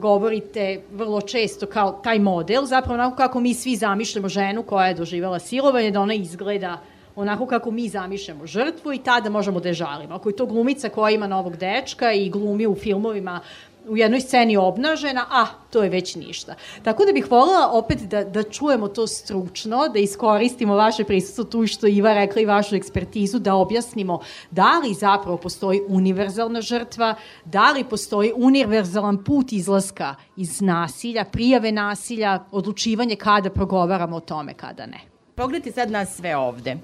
[0.01, 4.94] govorite vrlo često kao taj model, zapravo onako kako mi svi zamišljamo ženu koja je
[4.94, 6.79] doživela silovanje, da ona izgleda
[7.16, 10.14] onako kako mi zamišljamo žrtvu i tada možemo da je žalimo.
[10.14, 13.40] Ako je to glumica koja ima novog dečka i glumi u filmovima
[13.88, 16.54] u jednoj sceni obnažena, a to je već ništa.
[16.82, 21.66] Tako da bih voljela opet da, da čujemo to stručno, da iskoristimo vaše prisustvo tu
[21.66, 27.14] što Iva rekla i vašu ekspertizu, da objasnimo da li zapravo postoji univerzalna žrtva,
[27.44, 34.54] da li postoji univerzalan put izlaska iz nasilja, prijave nasilja, odlučivanje kada progovaramo o tome,
[34.54, 35.00] kada ne.
[35.34, 36.76] Pogledajte sad nas sve ovde.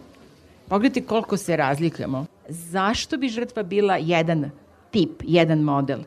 [0.68, 2.26] Pogledajte koliko se razlikujemo.
[2.48, 4.50] Zašto bi žrtva bila jedan
[4.90, 5.98] tip, jedan model?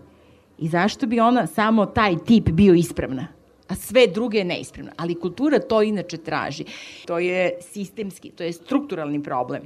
[0.62, 3.28] I zašto bi ona samo taj tip bio ispravna?
[3.70, 4.92] a sve druge neispravno.
[4.98, 6.66] Ali kultura to inače traži.
[7.06, 9.62] To je sistemski, to je strukturalni problem.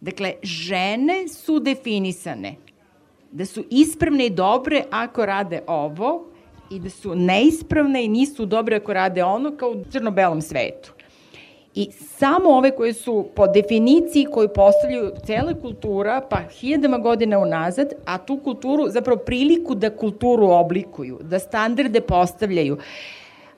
[0.00, 2.56] Dakle, žene su definisane
[3.32, 6.26] da su ispravne i dobre ako rade ovo
[6.70, 10.92] i da su neispravne i nisu dobre ako rade ono kao u crno-belom svetu.
[11.76, 17.92] I samo ove koje su po definiciji koju postavljaju cela kultura, pa hiljadama godina unazad,
[18.04, 22.78] a tu kulturu, zapravo priliku da kulturu oblikuju, da standarde postavljaju,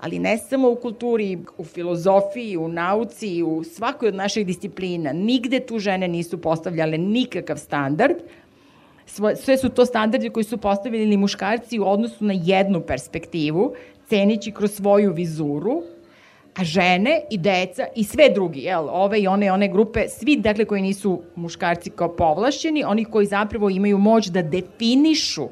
[0.00, 5.12] ali ne samo u kulturi, u filozofiji, u nauci, u svakoj od naših disciplina.
[5.12, 8.16] Nigde tu žene nisu postavljale nikakav standard,
[9.37, 13.74] sve su to standardi koji su postavili muškarci u odnosu na jednu perspektivu,
[14.09, 15.83] cenići kroz svoju vizuru,
[16.59, 20.64] a žene i deca i sve drugi, jel, ove i one one grupe, svi dakle
[20.64, 25.49] koji nisu muškarci kao povlašćeni, oni koji zapravo imaju moć da definišu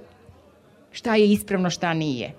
[0.93, 2.33] šta je ispravno, šta nije.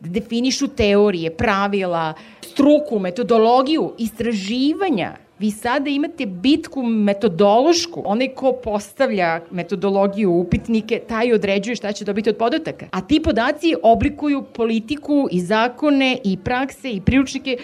[0.00, 8.02] Da definišu teorije, pravila, struku, metodologiju, istraživanja Vi sada imate bitku metodološku.
[8.04, 12.86] Onaj ko postavlja metodologiju upitnike, taj određuje šta će dobiti od podataka.
[12.90, 17.56] A ti podaci oblikuju politiku i zakone i prakse i priručnike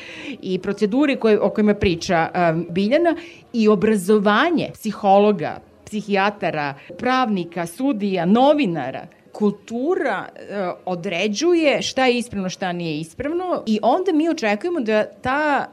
[0.43, 3.17] i procedure koje, o kojima priča um, Biljana
[3.53, 13.01] i obrazovanje psihologa, psihijatara, pravnika, sudija, novinara kultura uh, određuje šta je ispravno, šta nije
[13.01, 15.67] ispravno i onda mi očekujemo da ta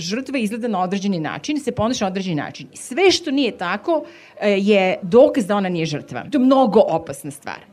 [0.00, 2.68] žrtva izgleda na određeni način, se ponaša na određeni način.
[2.74, 4.04] Sve što nije tako
[4.40, 6.24] e, je dokaz da ona nije žrtva.
[6.30, 7.70] To je mnogo opasna stvar.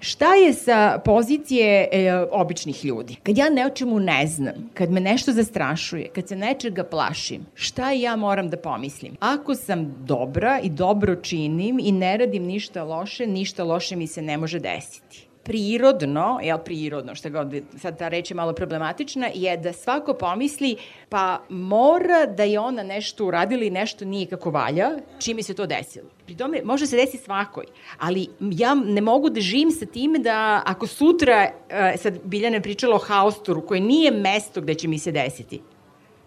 [0.00, 3.16] Šta je sa pozicije e, običnih ljudi?
[3.22, 8.16] Kad ja nečemu ne znam, kad me nešto zastrašuje, kad se nečega plašim, šta ja
[8.16, 9.16] moram da pomislim?
[9.20, 14.22] Ako sam dobra i dobro činim i ne radim ništa loše, ništa loše mi se
[14.22, 19.56] ne može desiti prirodno, jel prirodno, što god, sad ta reč je malo problematična, je
[19.56, 20.76] da svako pomisli,
[21.08, 25.66] pa mora da je ona nešto uradila i nešto nije kako valja, čime se to
[25.66, 26.08] desilo.
[26.24, 27.64] Pri tome, može se desiti svakoj,
[27.98, 32.62] ali ja ne mogu da živim sa time da ako sutra, e, sad Biljana je
[32.62, 35.60] pričala o haustoru, koje nije mesto gde će mi se desiti,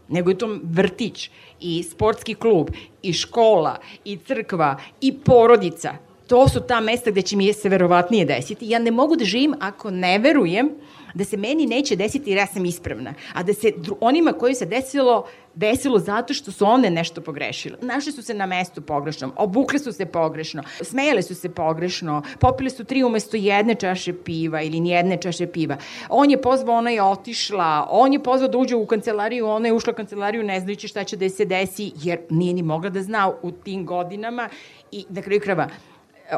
[0.07, 2.69] nego je to vrtić i sportski klub
[3.01, 8.25] i škola i crkva i porodica to su ta mesta gde će mi se verovatnije
[8.25, 8.69] desiti.
[8.69, 10.69] Ja ne mogu da živim ako ne verujem
[11.13, 14.65] da se meni neće desiti jer ja sam ispravna, a da se onima koji se
[14.65, 15.25] desilo,
[15.55, 17.77] desilo zato što su one nešto pogrešile.
[17.81, 22.69] Našli su se na mestu pogrešnom, obukle su se pogrešno, smejale su se pogrešno, popile
[22.69, 25.77] su tri umesto jedne čaše piva ili nijedne čaše piva.
[26.09, 29.73] On je pozvao, ona je otišla, on je pozvao da uđe u kancelariju, ona je
[29.73, 33.01] ušla u kancelariju ne znajući šta će da se desi, jer nije ni mogla da
[33.01, 34.49] zna u tim godinama
[34.91, 35.67] i na kraju krava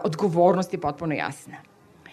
[0.03, 1.57] odgovornost je potpuno jasna.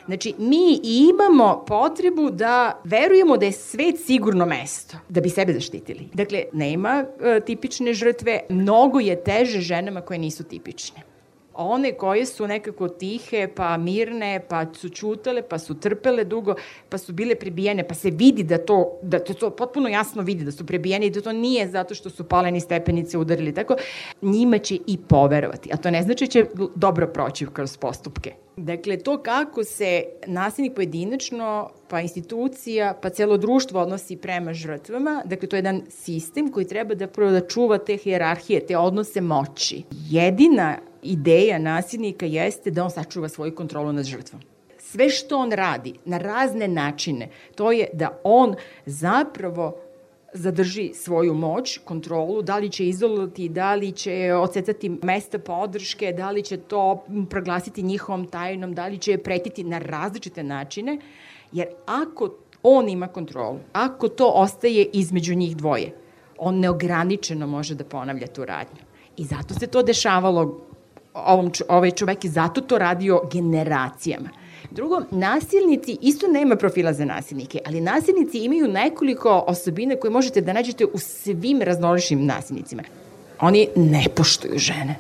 [0.07, 6.09] Znači, mi imamo potrebu da verujemo da je svet sigurno mesto da bi sebe zaštitili.
[6.13, 11.03] Dakle, nema e, tipične žrtve, mnogo je teže ženama koje nisu tipične
[11.59, 16.55] one koje su nekako tihe, pa mirne, pa su čutale, pa su trpele dugo,
[16.89, 20.45] pa su bile prebijene, pa se vidi da to, da to, to potpuno jasno vidi
[20.45, 23.55] da su prebijene i da to nije zato što su paleni stepenice udarili.
[23.55, 23.77] Tako,
[24.23, 28.33] njima će i poverovati, a to ne znači da će dobro proći kroz postupke.
[28.57, 35.49] Dakle, to kako se nasilnik pojedinačno, pa institucija, pa celo društvo odnosi prema žrtvama, dakle,
[35.49, 39.83] to je jedan sistem koji treba da prvo da čuva te hijerarhije, te odnose moći.
[40.11, 40.79] Jedina
[41.09, 44.43] ideja nasilnika jeste da on sačuva svoju kontrolu nad žrtvom.
[44.79, 48.55] Sve što on radi na razne načine, to je da on
[48.87, 49.77] zapravo
[50.33, 56.31] zadrži svoju moć, kontrolu, da li će izolovati, da li će ocecati mesta podrške, da
[56.31, 60.99] li će to proglasiti njihovom tajnom, da li će je pretiti na različite načine,
[61.53, 62.31] jer ako
[62.63, 65.93] on ima kontrolu, ako to ostaje između njih dvoje,
[66.39, 68.83] on neograničeno može da ponavlja tu radnju.
[69.17, 70.68] I zato se to dešavalo
[71.27, 74.29] ovom, ovaj čovek je zato to radio generacijama.
[74.71, 80.53] Drugo, nasilnici isto nema profila za nasilnike, ali nasilnici imaju nekoliko osobine koje možete da
[80.53, 82.83] nađete u svim raznoličnim nasilnicima.
[83.41, 84.97] Oni ne poštuju žene.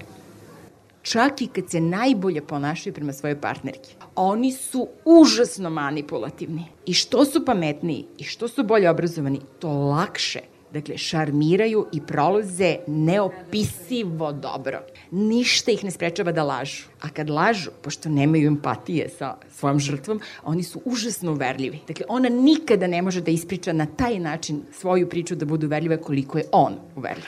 [1.03, 3.95] Čak i kad se najbolje ponašaju prema svojoj partnerki.
[4.17, 6.65] Oni su užasno manipulativni.
[6.87, 10.41] I što su pametniji i što su bolje obrazovani, to lakše
[10.73, 14.81] Dakle, šarmiraju i prolaze neopisivo dobro.
[15.11, 16.85] Ništa ih ne sprečava da lažu.
[17.01, 21.81] A kad lažu, pošto nemaju empatije sa svojom žrtvom, oni su užasno uverljivi.
[21.89, 25.97] Dakle, ona nikada ne može da ispriča na taj način svoju priču da bude uverljiva
[25.97, 27.25] koliko je on uverljiv.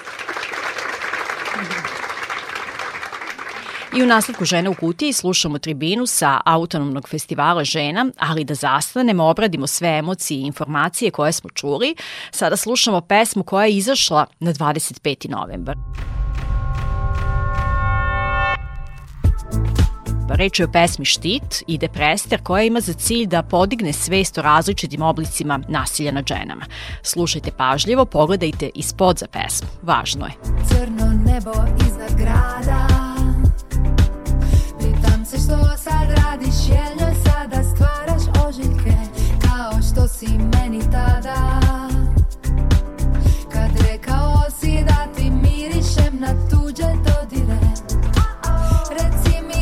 [3.96, 9.24] I u nastavku Žene u kutiji slušamo tribinu sa autonomnog festivala žena, ali da zastanemo,
[9.24, 11.94] obradimo sve emocije i informacije koje smo čuli.
[12.30, 15.30] Sada slušamo pesmu koja je izašla na 25.
[15.30, 15.76] novembar.
[20.34, 24.42] Reč je o pesmi Štit i Deprester koja ima za cilj da podigne svest o
[24.42, 26.66] različitim oblicima nasilja nad ženama.
[27.02, 29.68] Slušajte pažljivo, pogledajte ispod za pesmu.
[29.82, 30.32] Važno je.
[30.68, 31.52] Crno nebo
[31.86, 33.00] iznad grada
[35.30, 38.96] se što sad radiš, jel sada stvaraš ožiljke
[39.42, 41.60] Kao što si meni tada
[43.52, 47.60] Kad rekao si da ti mirišem na tuđe dodire
[48.90, 49.29] Reci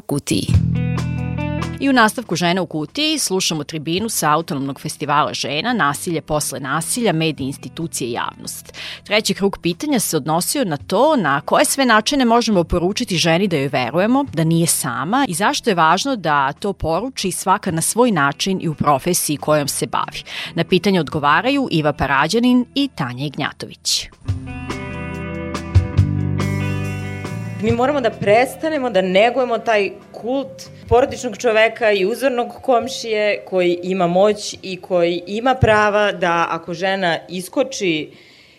[0.00, 0.46] u kutiji.
[1.80, 7.12] I u nastavku Žena u kutiji slušamo tribinu sa Autonomnog festivala žena, nasilje posle nasilja,
[7.12, 8.72] mediji, institucije i javnost.
[9.04, 13.56] Treći krug pitanja se odnosio na to na koje sve načine možemo poručiti ženi da
[13.56, 18.10] joj verujemo, da nije sama i zašto je važno da to poruči svaka na svoj
[18.10, 20.22] način i u profesiji kojom se bavi.
[20.54, 24.08] Na pitanje odgovaraju Iva Parađanin i Tanja Ignjatović.
[27.62, 34.06] Mi moramo da prestanemo da negujemo taj kult porodičnog čoveka i uzornog komšije koji ima
[34.06, 38.10] moć i koji ima prava da ako žena iskoči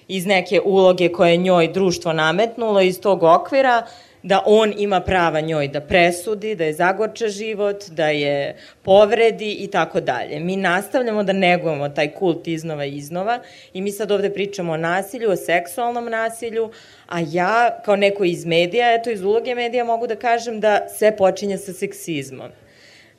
[0.08, 3.86] iz neke uloge koje njoj društvo nametnulo iz tog okvira,
[4.24, 9.68] da on ima prava njoj da presudi, da je zagorča život, da je povredi i
[9.68, 10.40] tako dalje.
[10.40, 13.40] Mi nastavljamo da negujemo taj kult iznova i iznova
[13.74, 16.72] i mi sad ovde pričamo o nasilju, o seksualnom nasilju,
[17.08, 21.18] a ja kao neko iz medija, eto iz uloge medija mogu da kažem da sve
[21.18, 22.50] počinje sa seksizmom.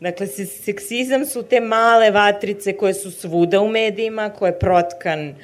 [0.00, 5.34] Dakle, seksizam su te male vatrice koje su svuda u medijima, koje je protkan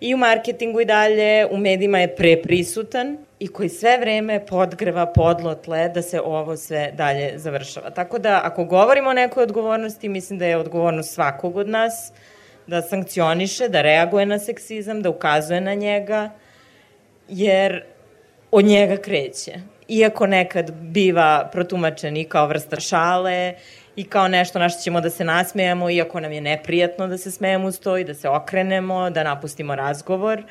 [0.00, 5.54] i u marketingu i dalje, u medijima je preprisutan i koji sve vreme podgreva podlo
[5.54, 7.90] tle da se ovo sve dalje završava.
[7.90, 12.12] Tako da, ako govorimo o nekoj odgovornosti, mislim da je odgovornost svakog od nas
[12.66, 16.30] da sankcioniše, da reaguje na seksizam, da ukazuje na njega,
[17.28, 17.84] jer
[18.50, 19.52] od njega kreće.
[19.88, 23.54] Iako nekad biva protumačen i kao vrsta šale
[23.96, 27.30] i kao nešto na što ćemo da se nasmejemo, iako nam je neprijatno da se
[27.30, 30.42] smejemo uz to i da se okrenemo, da napustimo razgovor,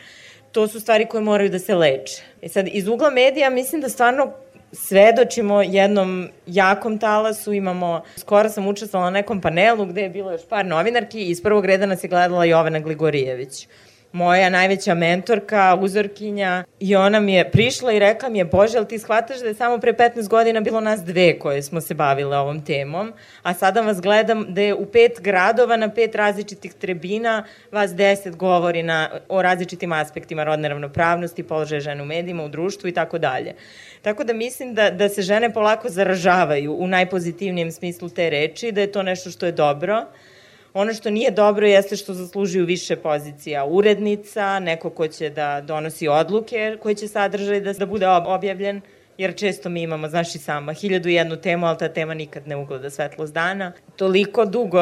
[0.55, 2.23] to su stvari koje moraju da se leče.
[2.41, 4.31] I sad, iz ugla medija mislim da stvarno
[4.71, 10.47] svedočimo jednom jakom talasu, imamo, skoro sam učestvala na nekom panelu gde je bilo još
[10.49, 13.67] par novinarki i iz prvog reda nas je gledala Jovena Gligorijević
[14.15, 18.87] moja najveća mentorka, uzorkinja i ona mi je prišla i rekla mi je, Bože, ali
[18.87, 22.37] ti shvataš da je samo pre 15 godina bilo nas dve koje smo se bavile
[22.37, 23.13] ovom temom,
[23.43, 28.35] a sada vas gledam da je u pet gradova na pet različitih trebina vas deset
[28.35, 33.17] govori na, o različitim aspektima rodne ravnopravnosti, položaja žene u medijima, u društvu i tako
[33.17, 33.55] dalje.
[34.01, 38.81] Tako da mislim da, da se žene polako zaražavaju u najpozitivnijem smislu te reči, da
[38.81, 40.05] je to nešto što je dobro,
[40.75, 46.07] Ono što nije dobro jeste što zaslužuju više pozicija urednica, neko ko će da donosi
[46.07, 48.81] odluke koje će sadržaj da, da bude objavljen,
[49.17, 52.55] jer često mi imamo, znaš i sama, hiljadu jednu temu, ali ta tema nikad ne
[52.55, 53.71] ugleda svetlost dana.
[53.95, 54.79] Toliko dugo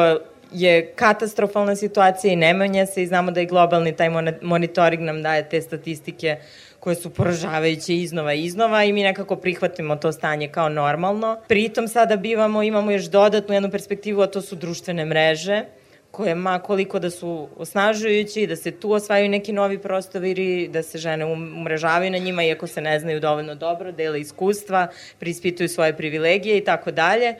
[0.52, 4.10] je katastrofalna situacija i nemanja se i znamo da i globalni taj
[4.42, 6.36] monitoring nam daje te statistike
[6.80, 11.36] koje su poražavajuće iznova i iznova i mi nekako prihvatimo to stanje kao normalno.
[11.48, 15.64] Pritom sada bivamo, imamo još dodatnu jednu perspektivu, a to su društvene mreže
[16.14, 20.98] koje ma koliko da su osnažujući, da se tu osvajaju neki novi prostori, da se
[20.98, 24.88] žene um, umrežavaju na njima, iako se ne znaju dovoljno dobro, dele iskustva,
[25.18, 27.34] prispituju svoje privilegije i tako dalje.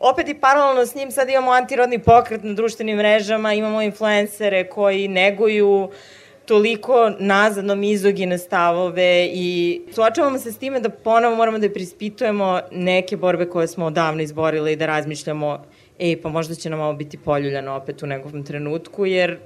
[0.00, 5.08] Opet i paralelno s njim sad imamo antirodni pokret na društvenim mrežama, imamo influencere koji
[5.08, 5.90] neguju
[6.46, 13.16] toliko nazadno mizogine stavove i suočavamo se s time da ponovo moramo da prispitujemo neke
[13.16, 15.64] borbe koje smo odavno izborili i da razmišljamo
[15.98, 19.38] e, pa možda će nam ovo biti poljuljano opet u nekom trenutku, jer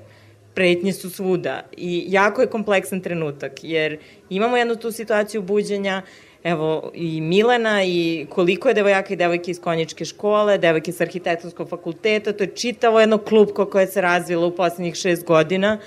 [0.55, 1.62] pretnje su svuda.
[1.76, 3.98] I jako je kompleksan trenutak, jer
[4.30, 6.03] imamo jednu tu situaciju buđenja,
[6.44, 11.68] evo i Milena i koliko je devojaka i devojke iz konjičke škole, devojke sa arhitektonskog
[11.68, 15.78] fakulteta, to je čitavo jedno klubko koje se razvilo u poslednjih šest godina.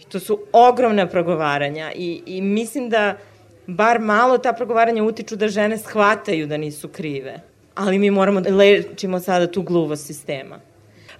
[0.00, 3.18] I to su ogromne progovaranja i, i mislim da
[3.66, 7.49] bar malo ta progovaranja utiču da žene shvataju da nisu krive
[7.80, 10.58] ali mi moramo da lečimo sada tu gluvost sistema.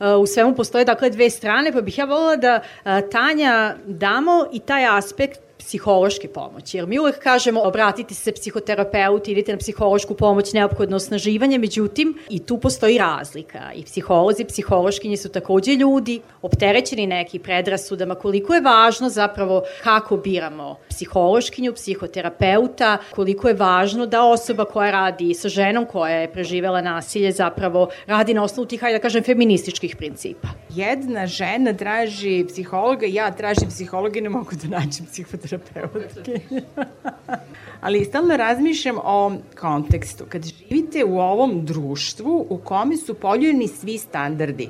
[0.01, 4.47] Uh, u svemu postoje dakle dve strane, pa bih ja volila da uh, Tanja damo
[4.53, 6.77] i taj aspekt psihološke pomoći.
[6.77, 12.39] Jer mi uvek kažemo obratiti se psihoterapeuti, idite na psihološku pomoć, neophodno osnaživanje, međutim i
[12.39, 13.73] tu postoji razlika.
[13.75, 20.77] I psiholozi, psihološkinje su takođe ljudi, opterećeni neki predrasudama, koliko je važno zapravo kako biramo
[20.89, 27.33] psihološkinju, psihoterapeuta, koliko je važno da osoba koja radi sa ženom koja je preživela nasilje
[27.33, 30.49] zapravo radi na osnovu tih, hajde da kažem, feminističkih principa.
[30.75, 36.41] Jedna žena traži psihologa, ja tražim psihologa i ne mogu da nađem psihoterapeuta terapeutke.
[37.81, 40.25] Ali stalno razmišljam o kontekstu.
[40.29, 44.69] Kad živite u ovom društvu u kome su poljeni svi standardi,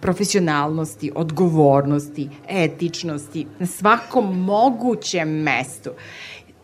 [0.00, 5.90] profesionalnosti, odgovornosti, etičnosti, na svakom mogućem mestu.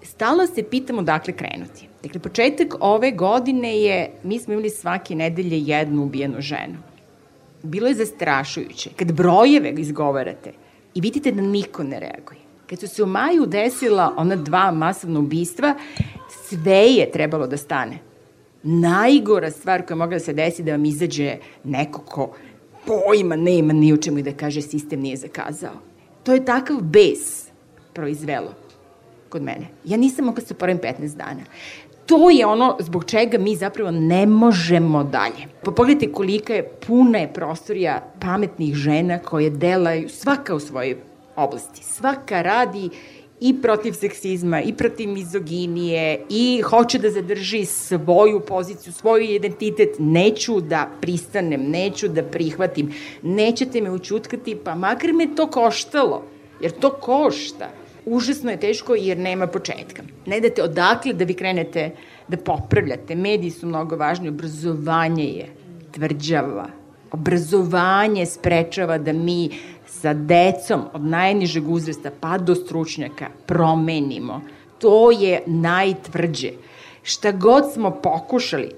[0.03, 1.89] stalno se pitamo dakle krenuti.
[2.03, 6.79] Dakle, početak ove godine je, mi smo imali svake nedelje jednu ubijenu ženu.
[7.63, 8.91] Bilo je zastrašujuće.
[8.97, 10.53] Kad brojeve izgovarate
[10.95, 12.42] i vidite da niko ne reaguje.
[12.67, 15.75] Kad su se u maju desila ona dva masovna ubistva,
[16.29, 17.99] sve je trebalo da stane.
[18.63, 22.35] Najgora stvar koja mogla da se desi da vam izađe neko ko
[22.87, 25.75] pojma nema ni u čemu i da kaže sistem nije zakazao.
[26.23, 27.49] To je takav bes
[27.93, 28.55] proizvelo
[29.29, 29.67] kod mene.
[29.85, 31.43] Ja nisam mogla da se poravim 15 dana.
[32.07, 35.47] To je ono zbog čega mi zapravo ne možemo dalje.
[35.65, 40.97] Pa pogledajte kolika je puna je prostorija pametnih žena koje delaju svaka u svojoj
[41.45, 41.85] oblasti.
[41.85, 42.91] Svaka radi
[43.41, 49.97] i protiv seksizma, i protiv mizoginije, i hoće da zadrži svoju poziciju, svoj identitet.
[49.99, 56.23] Neću da pristanem, neću da prihvatim, nećete me učutkati, pa makar me to koštalo,
[56.61, 57.71] jer to košta.
[58.07, 60.03] Užasno je teško jer nema početka.
[60.27, 61.91] Ne date odakle da vi krenete
[62.29, 63.15] da popravljate.
[63.15, 65.47] Mediji su mnogo važni, obrazovanje je
[65.93, 66.82] tvrđava.
[67.13, 69.51] Obrazovanje sprečava da mi
[69.87, 74.41] sa decom od najnižeg uzrasta pa do stručnjaka promenimo.
[74.79, 76.51] To je najtvrđe.
[77.03, 78.71] Šta god smo pokušali,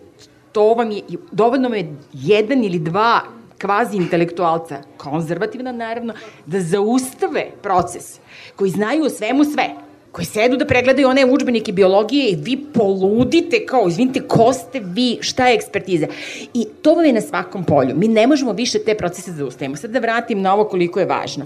[0.53, 3.21] to vam je, dovoljno je jedan ili dva
[3.59, 6.15] kvazi intelektualca, konzervativna naravno,
[6.47, 8.19] da zaustave proces,
[8.57, 9.71] koji znaju o svemu sve,
[10.15, 15.19] koji sedu da pregledaju one učbenike biologije i vi poludite kao, izvinite, ko ste vi,
[15.21, 16.07] šta je ekspertiza.
[16.55, 17.97] I to vam je na svakom polju.
[17.97, 19.77] Mi ne možemo više te procese da zaustavimo.
[19.77, 21.45] Sad da vratim na ovo koliko je važno.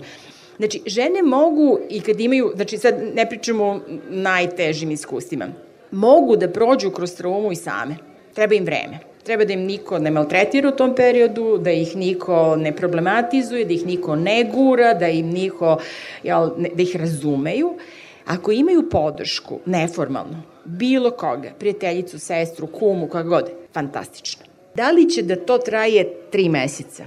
[0.58, 5.48] Znači, žene mogu i kad imaju, znači sad ne pričamo o najtežim iskustvima,
[5.90, 7.96] mogu da prođu kroz traumu i same.
[8.34, 8.98] Treba im vreme.
[9.24, 13.72] Treba da im niko ne maltretira u tom periodu, da ih niko ne problematizuje, da
[13.72, 15.78] ih niko ne gura, da im niko,
[16.22, 17.74] jel, ne, da ih razumeju.
[18.29, 24.43] Ako imaju podršku, neformalno, bilo koga, prijateljicu, sestru, kumu, kako god, fantastično.
[24.74, 27.05] Da li će da to traje tri meseca,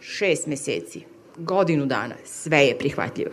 [0.00, 1.00] šest meseci,
[1.36, 3.30] godinu dana, sve je prihvatljivo.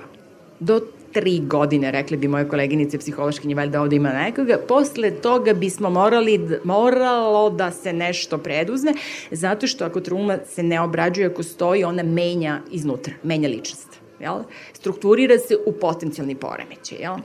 [0.59, 0.79] Do
[1.13, 6.59] tri godine, rekli bi moje koleginice psihološkinje, valjda ovde ima nekoga, posle toga bismo morali,
[6.63, 8.93] moralo da se nešto preduzme,
[9.31, 13.92] zato što ako trauma se ne obrađuje, ako stoji, ona menja iznutra, menja ličnost.
[14.23, 14.43] Jel?
[14.73, 16.95] Strukturira se u potencijalni poremeće.
[16.95, 17.15] Jel?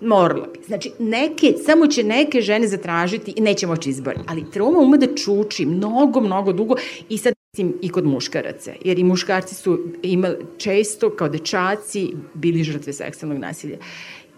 [0.00, 0.60] Moralo bi.
[0.66, 4.14] Znači, neke, samo će neke žene zatražiti i neće moći izbor.
[4.26, 6.74] Ali trauma ume da čuči mnogo, mnogo dugo
[7.08, 12.64] i sad mislim i kod muškaraca, jer i muškarci su imali često kao dečaci bili
[12.64, 13.76] žrtve seksualnog nasilja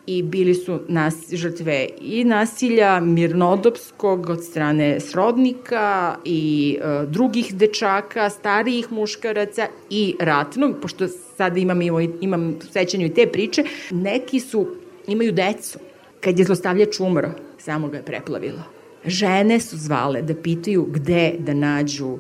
[0.07, 8.31] i bili su nas, žrtve i nasilja mirnodopskog od strane srodnika i e, drugih dečaka,
[8.31, 11.81] starijih muškaraca i ratnog, pošto sada imam,
[12.21, 14.67] imam, sećanju i te priče, neki su,
[15.07, 15.79] imaju decu.
[16.21, 18.63] Kad je zlostavljač umro, samo ga je preplavilo.
[19.05, 22.19] Žene su zvale da pitaju gde da nađu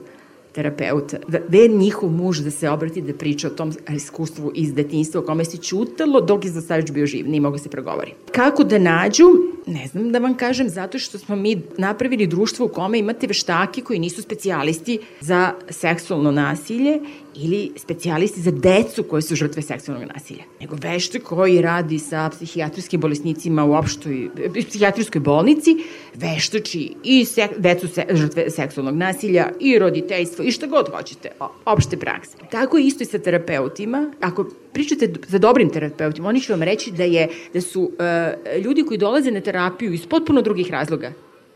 [0.56, 4.72] terapeuta, da, gde je njihov muž da se obrati da priča o tom iskustvu iz
[4.74, 8.14] detinjstva o kome se čutalo dok je Zostavić bio živ, nije mogo se progovori.
[8.32, 9.28] Kako da nađu?
[9.66, 13.82] Ne znam da vam kažem, zato što smo mi napravili društvo u kome imate veštake
[13.82, 17.00] koji nisu specijalisti za seksualno nasilje
[17.36, 23.00] ili specijalisti za decu koje su žrtve seksualnog nasilja, nego veštak koji radi sa psihijatrijskim
[23.00, 24.28] bolesnicima u opštoj
[24.68, 25.76] psihijatrijskoj bolnici,
[26.14, 31.30] veštači i se, decu se, žrtve seksualnog nasilja i roditeljstvo i šta god hoćete,
[31.64, 32.36] opšte prakse.
[32.50, 34.12] Tako isto i sa terapeutima.
[34.20, 38.82] Ako pričate za dobrim terapeutima, oni će vam reći da, je, da su uh, ljudi
[38.82, 41.12] koji dolaze na terapiju iz potpuno drugih razloga,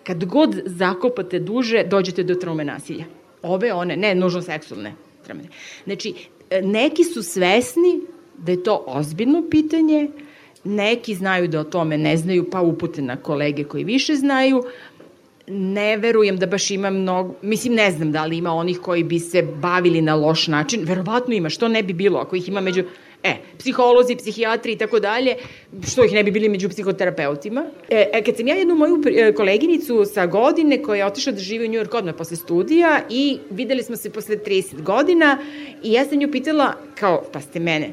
[0.07, 3.05] kad god zakopate duže, dođete do traume nasilja.
[3.43, 4.95] Ove, one, ne nužno seksualne,
[5.31, 5.49] traume.
[5.85, 6.15] Znači,
[6.63, 8.01] neki su svesni
[8.39, 10.09] da je to ozbiljno pitanje,
[10.65, 14.65] neki znaju da o tome ne znaju, pa upute na kolege koji više znaju,
[15.47, 19.19] ne verujem da baš ima mnogo, mislim ne znam da li ima onih koji bi
[19.19, 22.85] se bavili na loš način, verovatno ima, što ne bi bilo ako ih ima među
[23.23, 25.37] E, psiholozi, psihijatri i tako dalje,
[25.91, 27.65] što ih ne bi bili među psihoterapeutima.
[27.89, 31.39] E, e kad sam ja jednu moju e, koleginicu sa godine koja je otišla da
[31.39, 35.39] živi u New York odmah posle studija i videli smo se posle 30 godina
[35.83, 37.91] i ja sam nju pitala, kao, pa ste mene,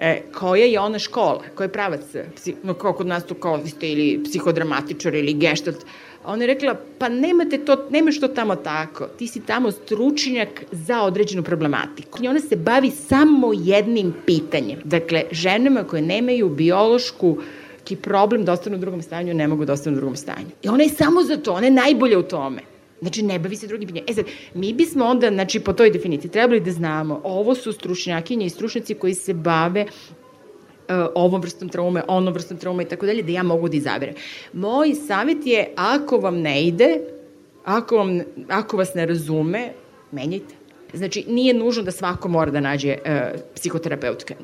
[0.00, 2.00] e, koja je ona škola, koja je pravac,
[2.36, 5.84] psi, no, kao kod nas tu kao vi ste ili psihodramatičar ili geštalt,
[6.24, 11.02] Ona je rekla, pa nemate to, nemaš to tamo tako, ti si tamo stručnjak za
[11.02, 12.18] određenu problematiku.
[12.22, 14.78] I ona se bavi samo jednim pitanjem.
[14.84, 17.38] Dakle, ženama koje nemaju biološku
[17.84, 20.52] ki problem da ostanu u drugom stanju, ne mogu da ostanu u drugom stanju.
[20.62, 22.62] I ona je samo za to, ona je najbolja u tome.
[23.00, 24.06] Znači, ne bavi se drugim pitanjem.
[24.08, 24.24] E sad,
[24.54, 28.94] mi bismo onda, znači, po toj definiciji trebali da znamo, ovo su stručnjakinje i stručnjaci
[28.94, 29.86] koji se bave
[31.14, 34.14] ovom vrstom traume, onom vrstom traume i tako dalje, da ja mogu da izaberem.
[34.52, 37.00] Moj savjet je, ako vam ne ide,
[37.64, 39.72] ako, vam, ako vas ne razume,
[40.12, 40.59] menjajte.
[40.94, 44.34] Znači, nije nužno da svako mora da nađe uh, psihoterapeutka.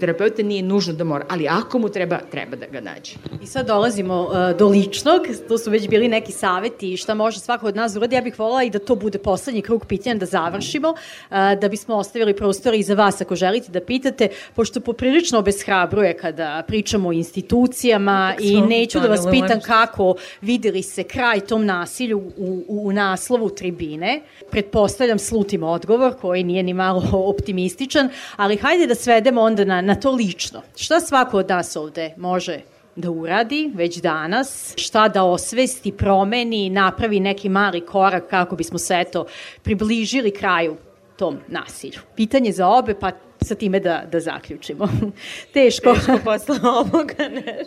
[0.00, 3.12] Terapeuta nije nužno da mora, ali ako mu treba, treba da ga nađe.
[3.42, 7.66] I sad dolazimo uh, do ličnog, to su već bili neki saveti šta može svako
[7.66, 8.14] od nas da uradi.
[8.14, 11.96] Ja bih volala i da to bude poslednji krug pitanja, da završimo, uh, da bismo
[11.96, 17.12] ostavili prostor i za vas ako želite da pitate, pošto poprilično obeshrabruje kada pričamo o
[17.12, 22.92] institucijama i neću da vas pitam kako videli se kraj tom nasilju u, u, u
[22.92, 24.22] naslovu tribine.
[24.50, 29.80] Pretpostavljam slutim odgovor odgovor koji nije ni malo optimističan, ali hajde da svedemo onda na,
[29.80, 30.62] na to lično.
[30.76, 32.60] Šta svako od nas ovde može
[32.96, 38.94] da uradi već danas, šta da osvesti, promeni, napravi neki mali korak kako bismo se
[39.00, 39.26] eto
[39.62, 40.76] približili kraju
[41.16, 42.00] tom nasilju.
[42.16, 43.10] Pitanje za obe, pa
[43.46, 44.88] sa time da, da zaključimo.
[45.54, 45.94] Teško.
[45.94, 47.64] Teško posle ovoga, ne.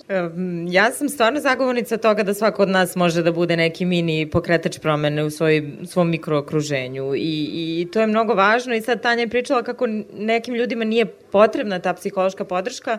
[0.72, 4.80] Ja sam stvarno zagovornica toga da svako od nas može da bude neki mini pokretač
[4.80, 7.50] promene u svoj, svom mikrookruženju i,
[7.82, 11.80] i to je mnogo važno i sad Tanja je pričala kako nekim ljudima nije potrebna
[11.80, 12.98] ta psihološka podrška,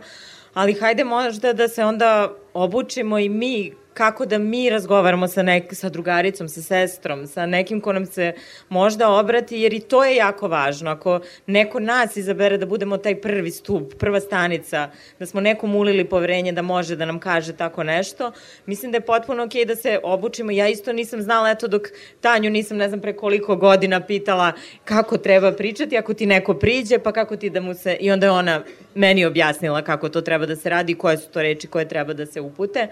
[0.55, 5.75] ali hajde možda da se onda obučimo i mi kako da mi razgovaramo sa, nek,
[5.75, 8.33] sa drugaricom, sa sestrom, sa nekim ko nam se
[8.69, 10.91] možda obrati, jer i to je jako važno.
[10.91, 16.05] Ako neko nas izabere da budemo taj prvi stup, prva stanica, da smo nekom ulili
[16.05, 18.33] poverenje da može da nam kaže tako nešto,
[18.67, 20.51] mislim da je potpuno okej okay da se obučimo.
[20.51, 21.83] Ja isto nisam znala, eto dok
[22.21, 24.53] Tanju nisam ne znam pre koliko godina pitala
[24.85, 27.97] kako treba pričati, ako ti neko priđe, pa kako ti da mu se...
[28.01, 28.63] I onda je ona
[28.95, 32.27] meni objasnila kako to treba da se radi, koje su to reči koje treba da
[32.27, 32.89] se upute.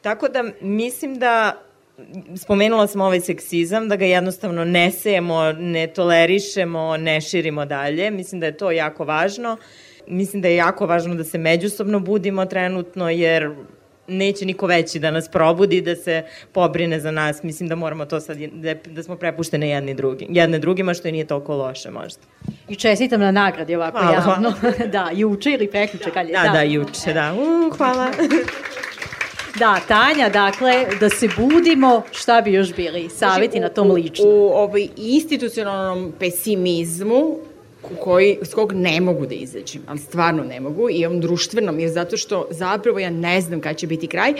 [0.00, 1.62] Tako da mislim da
[2.36, 8.10] spomenula sam ovaj seksizam, da ga jednostavno ne sejemo, ne tolerišemo, ne širimo dalje.
[8.10, 9.56] Mislim da je to jako važno.
[10.06, 13.54] Mislim da je jako važno da se međusobno budimo trenutno, jer
[14.10, 17.42] neće niko veći da nas probudi, da se pobrine za nas.
[17.42, 21.12] Mislim da moramo to sad, da, da smo prepuštene jedni drugi, jedne drugima, što i
[21.12, 22.20] nije toliko loše možda.
[22.68, 24.50] I čestitam na nagradi ovako hvala, javno.
[24.60, 24.74] Hvala.
[24.86, 26.32] da, juče ili prekjuče kad je.
[26.32, 27.32] Da, da, da juče, da.
[27.32, 28.10] Uh, hvala.
[29.58, 33.08] Da, Tanja, dakle, da se budimo, šta bi još bili?
[33.08, 34.28] Saveti znači, na tom ličnom.
[34.28, 37.38] U, u ovaj institucionalnom pesimizmu
[38.00, 41.90] koji, s kog ne mogu da izađem, ali stvarno ne mogu, i ovom društvenom, jer
[41.90, 44.32] zato što zapravo ja ne znam kada će biti kraj.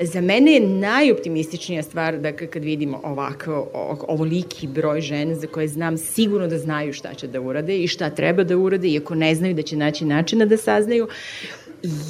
[0.00, 3.68] Za mene je najoptimističnija stvar da kad vidimo ovako,
[4.08, 8.10] ovoliki broj žena za koje znam sigurno da znaju šta će da urade i šta
[8.10, 11.08] treba da urade, iako ne znaju da će naći načina da saznaju,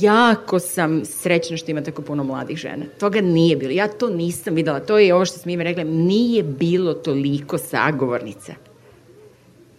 [0.01, 2.85] jako sam srećna što ima tako puno mladih žena.
[3.01, 3.73] Toga nije bilo.
[3.73, 4.81] Ja to nisam videla.
[4.81, 5.85] To je ovo što smo ime rekla.
[5.85, 8.72] Nije bilo toliko sagovornica.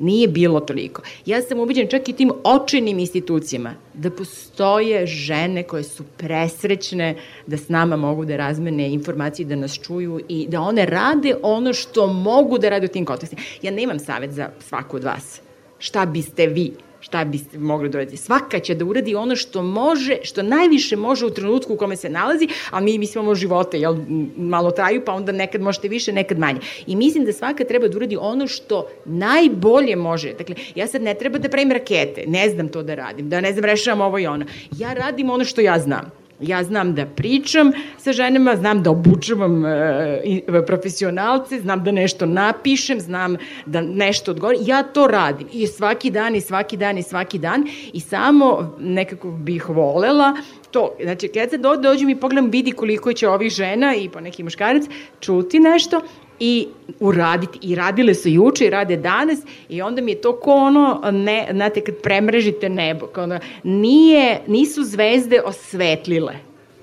[0.04, 1.02] Nije bilo toliko.
[1.26, 7.16] Ja sam ubeđena čak i tim očenim institucijama da postoje žene koje su presrećne
[7.48, 11.74] da s nama mogu da razmene informacije, da nas čuju i da one rade ono
[11.74, 13.42] što mogu da rade u tim kontekstima.
[13.62, 15.42] Ja nemam savet za svaku od vas.
[15.80, 16.74] Šta biste vi
[17.04, 18.18] šta biste mogli da uraditi.
[18.18, 22.10] Svaka će da uradi ono što može, što najviše može u trenutku u kome se
[22.10, 23.96] nalazi, a mi mislimo živote, jel,
[24.38, 26.60] malo traju, pa onda nekad možete više, nekad manje.
[26.88, 30.34] I mislim da svaka treba da uradi ono što najbolje može.
[30.34, 33.52] Dakle, ja sad ne treba da pravim rakete, ne znam to da radim, da ne
[33.52, 34.46] znam rešavam ovo i ono.
[34.78, 36.23] Ja radim ono što ja znam.
[36.40, 40.22] Ja znam da pričam sa ženama, znam da obučavam e,
[40.68, 44.62] profesionalce, znam da nešto napišem, znam da nešto odgovorim.
[44.66, 49.32] Ja to radim i svaki dan i svaki dan i svaki dan i samo nekako
[49.32, 50.36] bih volela
[50.72, 50.96] to.
[51.04, 54.44] Znači, kad se do, dođem i pogledam, vidi koliko će ovih žena i po neki
[54.44, 54.84] muškarac
[55.20, 56.02] čuti nešto
[56.40, 56.68] i
[57.00, 57.60] uraditi.
[57.62, 61.48] I radile su juče i rade danas i onda mi je to ko ono, ne,
[61.52, 66.34] znate, kad premrežite nebo, kao ono, nije, nisu zvezde osvetlile,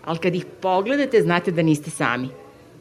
[0.05, 2.29] ali kad ih pogledate, znate da niste sami.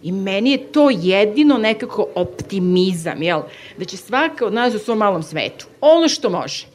[0.03, 3.41] I meni je to jedino nekako optimizam, jel?
[3.78, 6.65] Da će svaka od nas u svom malom svetu, ono što može,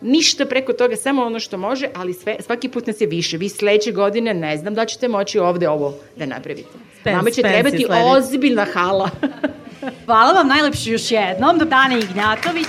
[0.00, 3.36] ništa preko toga, samo ono što može, ali sve, svaki put nas je više.
[3.36, 6.68] Vi sledeće godine ne znam da ćete moći ovde ovo da napravite.
[7.06, 8.08] Spence, Nama će trebati sledeći.
[8.10, 9.10] ozbiljna hala.
[10.06, 11.58] Hvala vam najlepše još jednom.
[11.58, 12.66] Dana Ignjatović,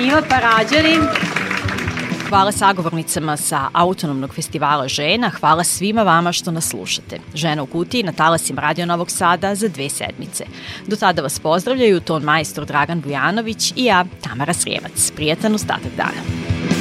[0.00, 1.02] Iva Parađanin.
[2.28, 7.18] Hvala sagovornicama sa Autonomnog festivala žena, hvala svima vama što nas slušate.
[7.34, 10.44] Žena u kutiji na talasima Radio Novog Sada za dve sedmice.
[10.86, 15.10] Do tada vas pozdravljaju ton majstor Dragan Bujanović i ja, Tamara Srijemac.
[15.16, 16.77] Prijetan ostatak dana.